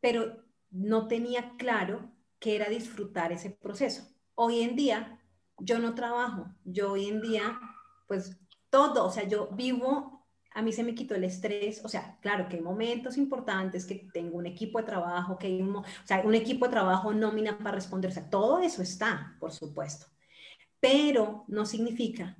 [0.00, 4.08] Pero no tenía claro qué era disfrutar ese proceso.
[4.36, 5.20] Hoy en día,
[5.58, 7.58] yo no trabajo, yo hoy en día,
[8.06, 8.38] pues
[8.70, 12.48] todo, o sea, yo vivo, a mí se me quitó el estrés, o sea, claro
[12.48, 16.20] que hay momentos importantes, que tengo un equipo de trabajo, que hay un, o sea,
[16.20, 20.06] un equipo de trabajo nómina para responder, o sea, todo eso está, por supuesto,
[20.78, 22.36] pero no significa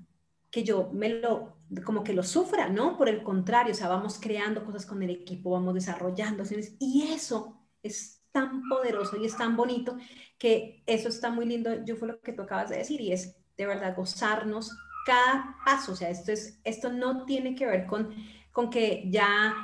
[0.57, 2.97] que yo me lo, como que lo sufra, ¿no?
[2.97, 6.45] Por el contrario, o sea, vamos creando cosas con el equipo, vamos desarrollando,
[6.79, 9.99] y eso es tan poderoso y es tan bonito
[10.39, 13.37] que eso está muy lindo, yo fue lo que tú acabas de decir, y es
[13.55, 18.15] de verdad gozarnos cada paso, o sea, esto, es, esto no tiene que ver con,
[18.51, 19.55] con que ya,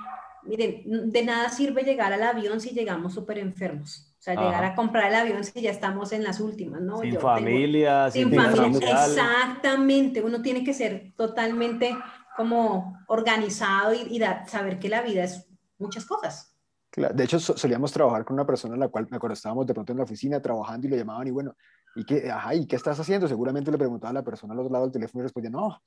[0.42, 4.11] miren, de nada sirve llegar al avión si llegamos súper enfermos.
[4.22, 6.98] O sea, llegar a comprar el avión si ya estamos en las últimas, ¿no?
[6.98, 9.04] Sin familia, sin, familia.
[9.04, 11.98] Exactamente, uno tiene que ser totalmente
[12.36, 16.56] como organizado y, saber que la vida es muchas cosas.
[16.94, 19.90] De hecho, solíamos trabajar con una persona a la cual me acuerdo, estábamos de pronto
[19.90, 21.56] en la oficina trabajando y le llamaban y bueno,
[21.96, 23.26] ¿y qué, ajá, ¿y qué estás haciendo?
[23.26, 25.82] Seguramente le preguntaba a la persona al otro lado del teléfono y respondía, no,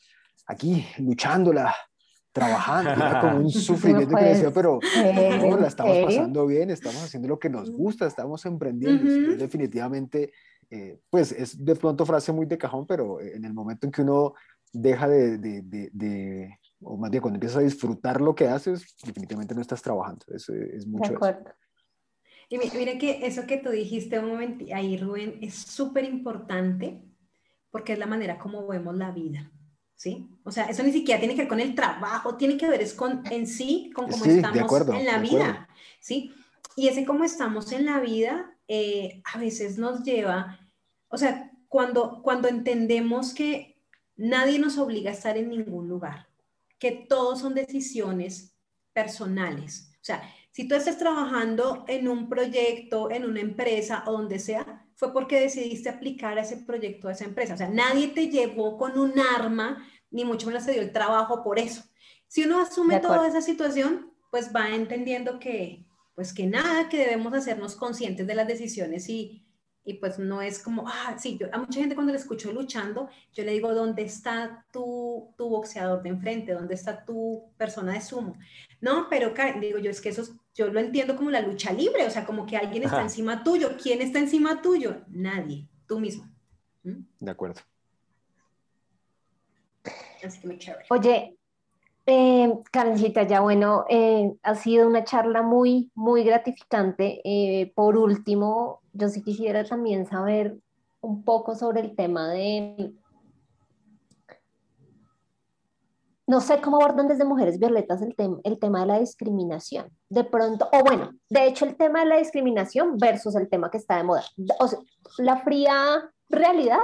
[0.45, 1.73] aquí, luchándola,
[2.35, 4.79] trabajando, era como un sufrimiento que decía, pero
[5.39, 9.37] no, la estamos pasando bien, estamos haciendo lo que nos gusta, estamos emprendiendo.
[9.37, 10.33] definitivamente,
[10.69, 14.01] eh, pues es de pronto frase muy de cajón, pero en el momento en que
[14.01, 14.33] uno
[14.73, 15.61] deja de, de,
[15.93, 20.25] de, o más bien cuando empiezas a disfrutar lo que haces, definitivamente no estás trabajando.
[20.27, 21.11] Eso es mucho.
[21.11, 21.51] De acuerdo.
[22.49, 27.01] Y mira que eso que tú dijiste un momento ahí, Rubén, es súper importante
[27.71, 29.51] porque es la manera como vemos la vida.
[29.95, 30.27] ¿Sí?
[30.43, 32.93] O sea, eso ni siquiera tiene que ver con el trabajo, tiene que ver es
[32.93, 35.67] con en sí, con cómo estamos en la vida,
[35.99, 36.33] ¿sí?
[36.75, 40.59] Y ese cómo estamos en la vida eh, a veces nos lleva,
[41.07, 43.81] o sea, cuando, cuando entendemos que
[44.15, 46.27] nadie nos obliga a estar en ningún lugar,
[46.79, 48.55] que todos son decisiones
[48.93, 49.91] personales.
[49.95, 50.21] O sea,
[50.51, 55.39] si tú estás trabajando en un proyecto, en una empresa o donde sea, fue porque
[55.39, 57.53] decidiste aplicar a ese proyecto, a esa empresa.
[57.53, 61.43] O sea, nadie te llevó con un arma, ni mucho menos te dio el trabajo
[61.43, 61.83] por eso.
[62.27, 65.85] Si uno asume toda esa situación, pues va entendiendo que,
[66.15, 69.45] pues que nada, que debemos hacernos conscientes de las decisiones y,
[69.83, 73.09] y pues no es como, ah, sí, yo, a mucha gente cuando le escucho luchando,
[73.33, 76.53] yo le digo, ¿dónde está tu, tu boxeador de enfrente?
[76.53, 78.37] ¿Dónde está tu persona de sumo?
[78.81, 80.23] No, pero digo yo, es que eso
[80.55, 83.71] yo lo entiendo como la lucha libre, o sea, como que alguien está encima tuyo.
[83.81, 85.01] ¿Quién está encima tuyo?
[85.09, 86.27] Nadie, tú mismo.
[86.83, 87.01] ¿Mm?
[87.19, 87.59] De acuerdo.
[90.23, 90.85] Así que muy chévere.
[90.89, 91.37] Oye,
[92.05, 92.53] eh,
[93.27, 97.21] ya bueno, eh, ha sido una charla muy, muy gratificante.
[97.25, 100.55] Eh, por último, yo sí quisiera también saber
[101.01, 102.93] un poco sobre el tema de
[106.27, 109.89] no sé cómo abordan desde Mujeres Violetas el, el tema de la discriminación.
[110.09, 113.77] De pronto, o bueno, de hecho el tema de la discriminación versus el tema que
[113.77, 114.23] está de moda.
[114.59, 114.79] O sea,
[115.17, 116.79] la fría realidad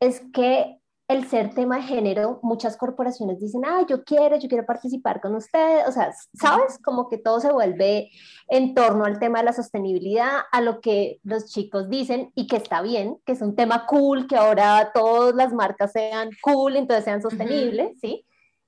[0.00, 0.78] es que
[1.08, 5.34] el ser tema de género, muchas corporaciones dicen, ah, yo quiero, yo quiero participar con
[5.34, 6.78] ustedes, o sea, ¿sabes?
[6.82, 8.10] Como que todo se vuelve
[8.48, 12.56] en torno al tema de la sostenibilidad, a lo que los chicos dicen y que
[12.56, 17.04] está bien, que es un tema cool, que ahora todas las marcas sean cool, entonces
[17.04, 18.24] sean sostenibles, ¿sí?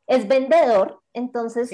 [0.07, 1.71] Es vendedor, entonces,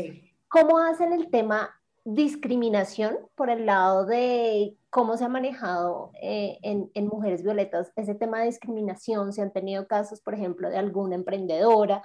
[0.48, 1.70] ¿cómo hacen el tema
[2.04, 8.14] discriminación por el lado de cómo se ha manejado eh, en, en, Mujeres Violetas ese
[8.14, 9.32] tema de discriminación?
[9.32, 12.02] Si han tenido casos, por ejemplo, de alguna emprendedora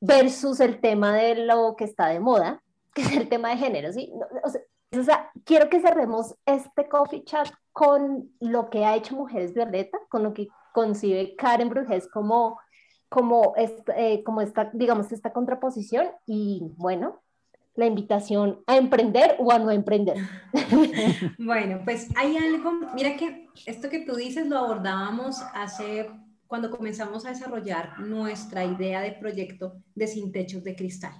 [0.00, 2.62] versus el tema de lo que está de moda,
[2.94, 4.12] que es el tema de género, ¿sí?
[4.92, 9.98] O sea, quiero que cerremos este coffee chat con lo que ha hecho Mujeres Violeta,
[10.08, 12.58] con lo que concibe Karen Brujes como
[13.10, 17.20] como, eh, como esta, digamos, esta contraposición y bueno,
[17.74, 20.16] la invitación a emprender o a no emprender.
[21.38, 26.08] Bueno, pues hay algo, mira que esto que tú dices lo abordábamos hace
[26.46, 31.14] cuando comenzamos a desarrollar nuestra idea de proyecto de Sin Techos de Cristal,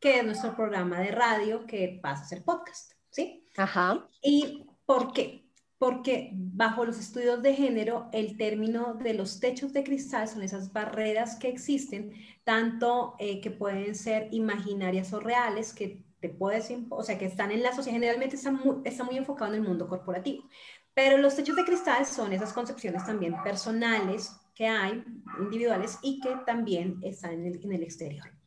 [0.00, 3.46] que es nuestro programa de radio que pasa a ser podcast, ¿sí?
[3.56, 4.08] Ajá.
[4.22, 5.47] ¿Y por qué?
[5.78, 10.72] Porque bajo los estudios de género, el término de los techos de cristal son esas
[10.72, 12.12] barreras que existen,
[12.42, 17.52] tanto eh, que pueden ser imaginarias o reales, que te puedes, o sea, que están
[17.52, 20.48] en la sociedad, generalmente está muy, está muy enfocado en el mundo corporativo.
[20.94, 25.04] Pero los techos de cristal son esas concepciones también personales que hay,
[25.38, 28.37] individuales, y que también están en el, en el exterior.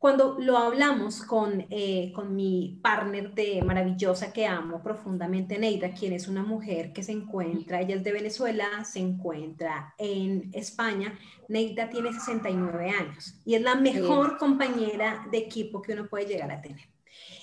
[0.00, 6.14] Cuando lo hablamos con, eh, con mi partner de maravillosa que amo profundamente, Neida, quien
[6.14, 11.18] es una mujer que se encuentra, ella es de Venezuela, se encuentra en España.
[11.48, 16.50] Neida tiene 69 años y es la mejor compañera de equipo que uno puede llegar
[16.50, 16.88] a tener.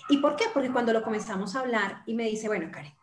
[0.09, 0.45] ¿Y por qué?
[0.51, 2.95] Porque cuando lo comenzamos a hablar y me dice, bueno, Karen,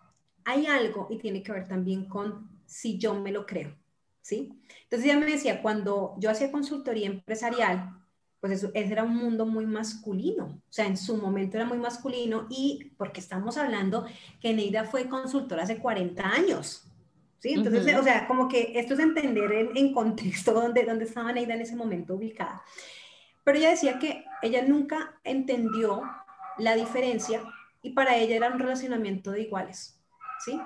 [0.44, 3.72] hay algo y tiene que ver también con si yo me lo creo,
[4.20, 4.60] ¿sí?
[4.82, 8.00] Entonces ella me decía, cuando yo hacía consultoría empresarial,
[8.44, 11.78] pues eso, ese era un mundo muy masculino, o sea, en su momento era muy
[11.78, 14.04] masculino y porque estamos hablando
[14.38, 16.84] que Neida fue consultora hace 40 años,
[17.38, 17.54] ¿sí?
[17.54, 21.54] Entonces, o sea, como que esto es entender en, en contexto donde, donde estaba Neida
[21.54, 22.62] en ese momento ubicada.
[23.44, 26.02] Pero ella decía que ella nunca entendió
[26.58, 27.40] la diferencia
[27.80, 29.98] y para ella era un relacionamiento de iguales,
[30.44, 30.60] ¿sí?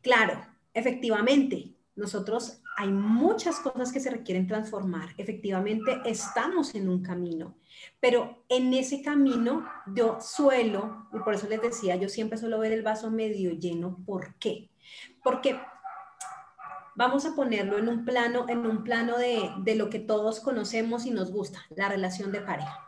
[0.00, 5.10] Claro, efectivamente, nosotros hay muchas cosas que se requieren transformar.
[5.16, 7.56] Efectivamente, estamos en un camino,
[8.00, 12.72] pero en ese camino yo suelo, y por eso les decía, yo siempre suelo ver
[12.72, 13.98] el vaso medio lleno.
[14.04, 14.70] ¿Por qué?
[15.22, 15.58] Porque
[16.96, 21.06] vamos a ponerlo en un plano, en un plano de, de lo que todos conocemos
[21.06, 22.80] y nos gusta, la relación de pareja.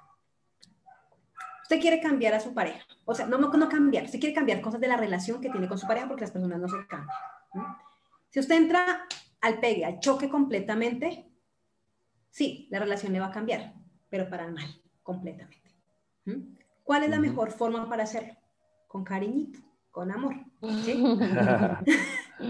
[1.63, 4.81] Usted quiere cambiar a su pareja, o sea, no, no, cambiar, usted quiere cambiar cosas
[4.81, 7.19] de la relación que tiene con su pareja porque las personas no se cambian.
[8.31, 9.07] Si usted entra
[9.47, 11.31] al pegue, al choque completamente,
[12.31, 13.75] sí, la relación le va a cambiar,
[14.09, 15.71] pero para mal, completamente.
[16.25, 16.57] ¿Mm?
[16.83, 18.35] ¿Cuál es la mejor forma para hacerlo?
[18.87, 20.35] Con cariñito, con amor.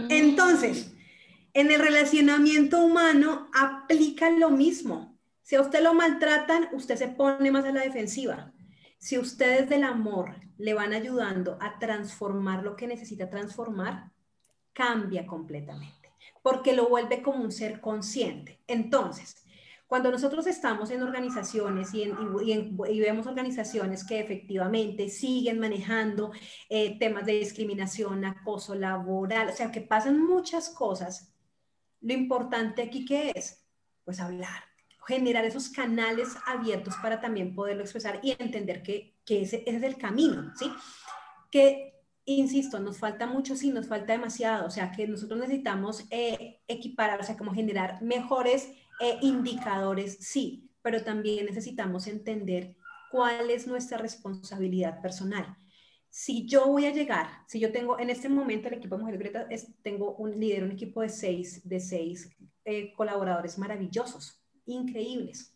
[0.08, 0.94] Entonces,
[1.54, 5.16] en el relacionamiento humano aplica lo mismo.
[5.42, 8.52] Si a usted lo maltratan, usted se pone más a la defensiva.
[8.98, 14.10] Si ustedes del amor le van ayudando a transformar lo que necesita transformar,
[14.72, 16.05] cambia completamente
[16.46, 18.60] porque lo vuelve como un ser consciente.
[18.68, 19.44] Entonces,
[19.88, 22.08] cuando nosotros estamos en organizaciones y,
[23.00, 26.30] vemos organizaciones que efectivamente siguen manejando
[26.68, 31.34] eh, temas de discriminación, acoso laboral, o sea, que pasan muchas cosas,
[32.00, 33.66] lo importante aquí que es,
[34.04, 34.62] pues hablar,
[35.04, 39.96] generar esos canales abiertos para también poderlo expresar y entender que, ese, ese, es el
[39.96, 40.70] camino, ¿sí?
[41.50, 41.95] Que
[42.34, 47.20] insisto, nos falta mucho, sí, nos falta demasiado, o sea que nosotros necesitamos eh, equiparar,
[47.20, 48.68] o sea, como generar mejores
[49.00, 52.76] eh, indicadores, sí, pero también necesitamos entender
[53.10, 55.56] cuál es nuestra responsabilidad personal.
[56.10, 59.20] Si yo voy a llegar, si yo tengo en este momento el equipo de Mujeres
[59.20, 59.48] Greta,
[59.82, 62.30] tengo un líder, un equipo de seis, de seis
[62.64, 65.54] eh, colaboradores maravillosos, increíbles.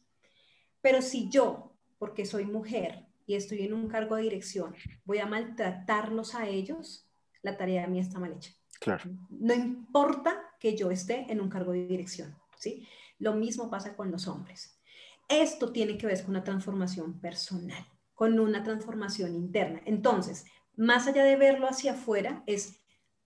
[0.81, 4.75] Pero si yo, porque soy mujer, y estoy en un cargo de dirección,
[5.05, 7.09] voy a maltratarlos a ellos,
[7.43, 8.51] la tarea mía está mal hecha.
[8.81, 9.09] Claro.
[9.29, 12.89] No importa que yo esté en un cargo de dirección, ¿sí?
[13.21, 14.81] Lo mismo pasa con los hombres.
[15.29, 19.81] Esto tiene que ver con una transformación personal, con una transformación interna.
[19.85, 22.80] Entonces, más allá de verlo hacia afuera, es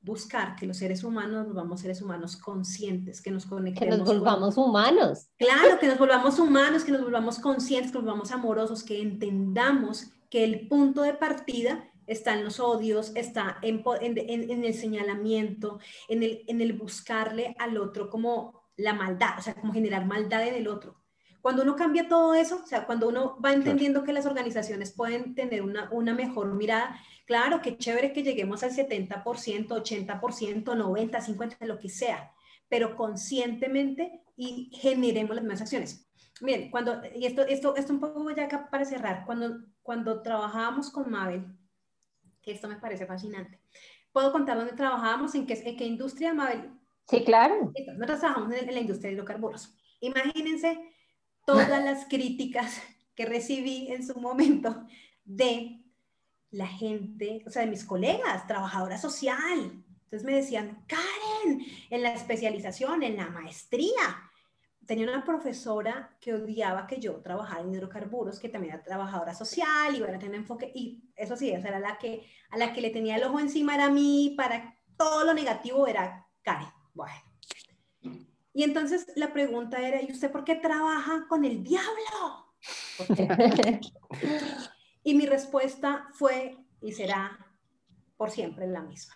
[0.05, 3.95] buscar que los seres humanos nos volvamos seres humanos conscientes, que nos conectemos.
[3.95, 5.29] Que nos volvamos humanos.
[5.39, 10.11] Claro, que nos volvamos humanos, que nos volvamos conscientes, que nos volvamos amorosos, que entendamos
[10.29, 15.79] que el punto de partida está en los odios, está en, en, el señalamiento,
[16.09, 20.47] en el, en el buscarle al otro como la maldad, o sea, como generar maldad
[20.47, 21.04] en el otro.
[21.45, 25.35] Cuando uno cambia todo eso, o sea, cuando uno va entendiendo que las organizaciones pueden
[25.35, 31.67] tener una, una mejor mirada, Claro, qué chévere que lleguemos al 70%, 80%, 90, 50,
[31.67, 32.33] lo que sea,
[32.69, 36.07] pero conscientemente y generemos las mismas acciones.
[36.43, 40.91] Miren, cuando, y esto, esto, esto un poco ya acá para cerrar, cuando, cuando trabajábamos
[40.91, 41.47] con Mabel,
[42.43, 43.59] que esto me parece fascinante,
[44.13, 45.35] ¿puedo contar dónde trabajábamos?
[45.35, 46.73] ¿En qué, en qué industria, Mabel?
[47.09, 47.73] Sí, claro.
[47.97, 49.75] Nosotros trabajamos en, en la industria de hidrocarburos.
[50.01, 50.94] Imagínense
[51.45, 52.81] todas las críticas
[53.15, 54.87] que recibí en su momento
[55.25, 55.81] de
[56.51, 59.85] la gente, o sea, de mis colegas, trabajadora social.
[60.05, 64.31] Entonces me decían, Karen, en la especialización, en la maestría.
[64.87, 69.97] Tenía una profesora que odiaba que yo trabajara en hidrocarburos, que también era trabajadora social
[69.97, 73.17] y bueno, tenía enfoque, y eso sí, era la que, a la que le tenía
[73.17, 76.69] el ojo encima era a mí, para todo lo negativo era Karen.
[76.93, 77.15] Bueno,
[78.55, 82.55] Y entonces la pregunta era, ¿y usted por qué trabaja con el diablo?
[85.03, 87.37] y mi respuesta fue y será
[88.17, 89.15] por siempre la misma,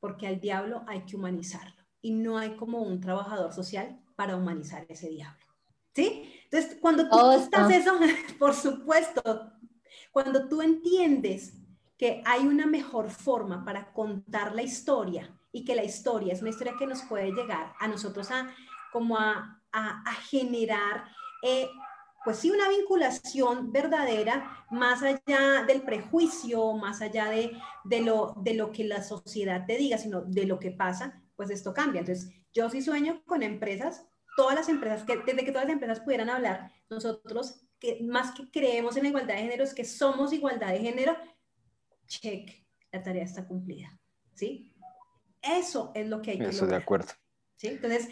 [0.00, 4.84] porque al diablo hay que humanizarlo y no hay como un trabajador social para humanizar
[4.90, 5.42] ese diablo.
[5.94, 6.30] ¿Sí?
[6.44, 7.98] Entonces, cuando tú estás eso,
[8.38, 9.52] por supuesto,
[10.12, 11.54] cuando tú entiendes
[11.96, 16.50] que hay una mejor forma para contar la historia y que la historia es una
[16.50, 18.54] historia que nos puede llegar a nosotros a
[18.94, 21.02] como a, a, generar,
[21.42, 21.68] eh,
[22.24, 28.54] pues sí, una vinculación verdadera más allá del prejuicio, más allá de, de, lo, de
[28.54, 32.02] lo que la sociedad te diga, sino de lo que pasa, pues esto cambia.
[32.02, 35.98] Entonces, yo sí sueño con empresas, todas las empresas, que desde que todas las empresas
[35.98, 40.32] pudieran hablar, nosotros que más que creemos en la igualdad de género, es que somos
[40.32, 41.16] igualdad de género,
[42.06, 43.98] check, la tarea está cumplida,
[44.34, 44.72] ¿sí?
[45.42, 47.08] Eso es lo que hay que Eso de acuerdo.
[47.56, 47.66] ¿sí?
[47.66, 48.08] Entonces,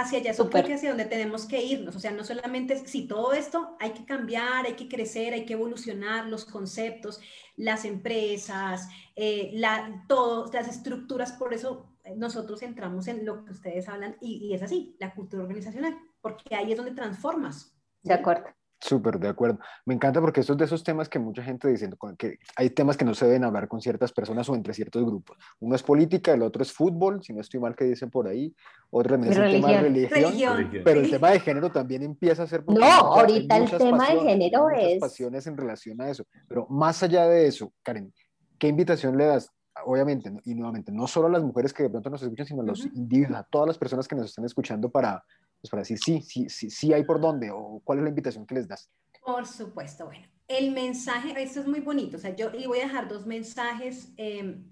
[0.00, 1.96] hacia allá, eso que hacia donde tenemos que irnos.
[1.96, 5.54] O sea, no solamente, si todo esto hay que cambiar, hay que crecer, hay que
[5.54, 7.20] evolucionar los conceptos,
[7.56, 13.52] las empresas, eh, la, todo, las estructuras, por eso eh, nosotros entramos en lo que
[13.52, 17.74] ustedes hablan y, y es así, la cultura organizacional, porque ahí es donde transformas.
[18.02, 18.57] De acuerdo.
[18.80, 19.58] Súper, de acuerdo.
[19.86, 23.04] Me encanta porque estos de esos temas que mucha gente dice que hay temas que
[23.04, 25.36] no se deben hablar con ciertas personas o entre ciertos grupos.
[25.58, 28.54] Uno es política, el otro es fútbol, si no estoy mal que dicen por ahí.
[28.90, 32.64] Otro es el tema de religión, pero el tema de género también empieza a ser...
[32.68, 35.00] No, ahorita el tema de género es...
[35.00, 36.24] pasiones en relación a eso.
[36.46, 38.12] Pero más allá de eso, Karen,
[38.58, 39.50] ¿qué invitación le das?
[39.84, 42.64] Obviamente, y nuevamente, no solo a las mujeres que de pronto nos escuchan, sino a
[42.64, 45.24] los individuos, a todas las personas que nos están escuchando para
[45.60, 48.46] pues para decir sí, sí, sí, sí hay por dónde o cuál es la invitación
[48.46, 48.90] que les das.
[49.24, 52.84] Por supuesto, bueno, el mensaje, esto es muy bonito, o sea, yo y voy a
[52.84, 54.64] dejar dos mensajes, em,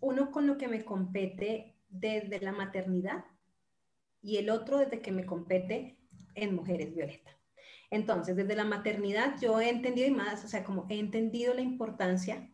[0.00, 3.24] uno con lo que me compete desde la maternidad
[4.22, 5.98] y el otro desde que me compete
[6.34, 7.30] en Mujeres Violeta.
[7.90, 11.60] Entonces, desde la maternidad yo he entendido y más, o sea, como he entendido la
[11.60, 12.50] importancia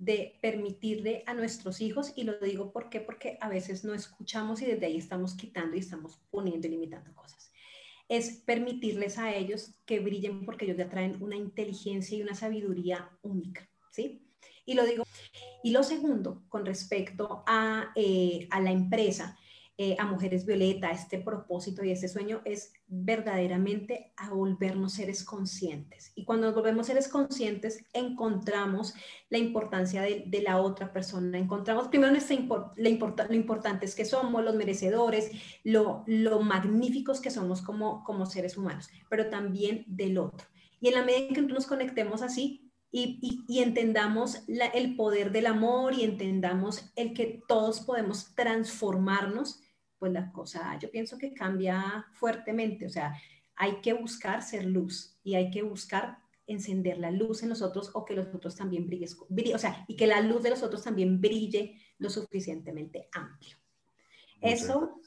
[0.00, 4.64] de permitirle a nuestros hijos, y lo digo porque, porque a veces no escuchamos y
[4.64, 7.52] desde ahí estamos quitando y estamos poniendo y limitando cosas,
[8.08, 13.10] es permitirles a ellos que brillen porque ellos ya traen una inteligencia y una sabiduría
[13.20, 14.26] única, ¿sí?
[14.64, 15.04] Y lo digo.
[15.62, 19.38] Y lo segundo, con respecto a, eh, a la empresa,
[19.82, 26.12] eh, a Mujeres Violeta, este propósito y este sueño es verdaderamente a volvernos seres conscientes.
[26.14, 28.92] Y cuando nos volvemos seres conscientes, encontramos
[29.30, 31.38] la importancia de, la otra persona.
[31.38, 35.30] Encontramos primero nuestra lo importante es que somos, los merecedores,
[35.64, 40.46] lo, lo magníficos que somos como, como seres humanos, pero también del otro.
[40.78, 44.42] Y en la medida en que nos conectemos así, y, y, entendamos
[44.74, 49.60] el poder del amor y entendamos el que todos podemos transformarnos,
[50.00, 53.14] pues la cosa, yo pienso que cambia fuertemente, o sea,
[53.54, 58.04] hay que buscar ser luz y hay que buscar encender la luz en nosotros o
[58.04, 61.20] que los otros también brillen, o sea, y que la luz de los otros también
[61.20, 63.56] brille lo suficientemente amplio.
[64.40, 65.00] Eso.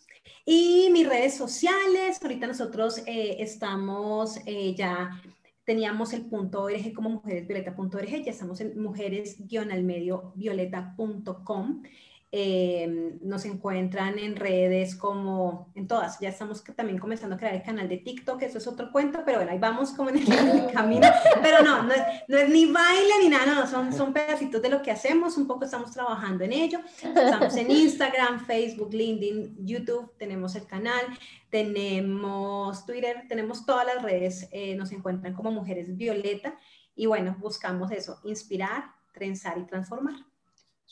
[0.46, 5.22] Y mis redes sociales, ahorita nosotros eh, estamos eh, ya,
[5.66, 11.84] teníamos el punto .org como mujeresvioleta.org, ya estamos en mujeres-almedio violeta.com.
[12.36, 16.20] Eh, nos encuentran en redes como en todas.
[16.20, 19.38] Ya estamos también comenzando a crear el canal de TikTok, eso es otro cuento, pero
[19.38, 21.08] bueno, ahí vamos como en el, camino.
[21.44, 24.90] Pero no, no es, ni baile ni nada, no, son, son pedacitos de lo que
[24.90, 26.80] hacemos, un poco estamos trabajando en ello.
[27.04, 31.06] Estamos en Instagram, Facebook, LinkedIn, YouTube, tenemos el canal,
[31.52, 36.58] tenemos Twitter, tenemos todas las redes, eh, nos encuentran como Mujeres Violeta
[36.96, 40.33] y bueno, buscamos eso, inspirar, trenzar y transformar.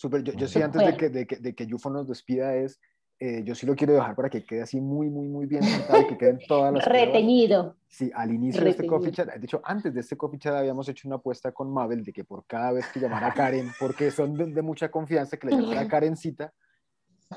[0.01, 2.79] Súper, yo, yo, sí antes de que, de, que, de que Yufo nos despida es,
[3.19, 6.07] eh, yo sí lo quiero dejar para que quede así muy, muy, muy bien y
[6.07, 6.85] que queden todas las...
[6.85, 7.75] Retenido.
[7.87, 10.89] Sí, al inicio de este coffee chat, de hecho, antes de este coffee chat habíamos
[10.89, 14.09] hecho una apuesta con Mabel de que por cada vez que llamara a Karen, porque
[14.09, 16.51] son de, mucha confianza, que le llamara a Karencita,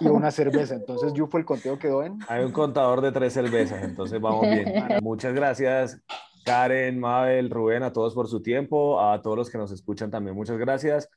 [0.01, 0.75] y una cerveza.
[0.75, 2.19] Entonces, Yufo, el conteo quedó en...
[2.29, 4.65] Hay un contador de tres cervezas, entonces vamos bien.
[5.03, 6.03] Muchas gracias,
[6.47, 10.35] Karen, Mabel, Rubén, a todos por su tiempo, a todos los que nos escuchan también,
[10.35, 11.11] muchas gracias.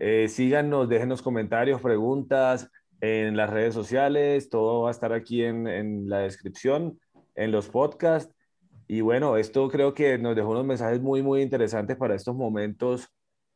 [0.00, 2.70] Eh, síganos, déjenos comentarios, preguntas
[3.00, 7.00] en las redes sociales, todo va a estar aquí en, la descripción,
[7.34, 8.32] en los podcasts.
[8.86, 13.08] Y bueno, esto creo que nos dejó unos mensajes muy, muy interesantes para estos momentos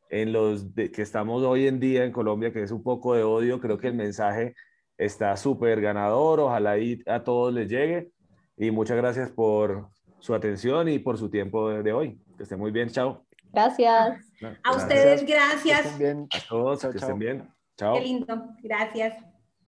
[0.09, 3.61] en los que estamos hoy en día en Colombia, que es un poco de odio.
[3.61, 4.53] Creo que el mensaje
[4.97, 6.75] está súper ganador, ojalá
[7.07, 8.11] a todos les llegue.
[8.57, 9.87] Y muchas gracias por
[10.19, 12.19] su atención y por su tiempo de hoy.
[12.37, 13.25] Que estén muy bien, chao.
[13.53, 14.17] Gracias.
[14.63, 15.85] A ustedes, gracias.
[15.85, 17.53] A todos, que estén bien.
[17.77, 17.93] Chao.
[17.93, 18.49] Qué lindo.
[18.61, 19.32] Gracias.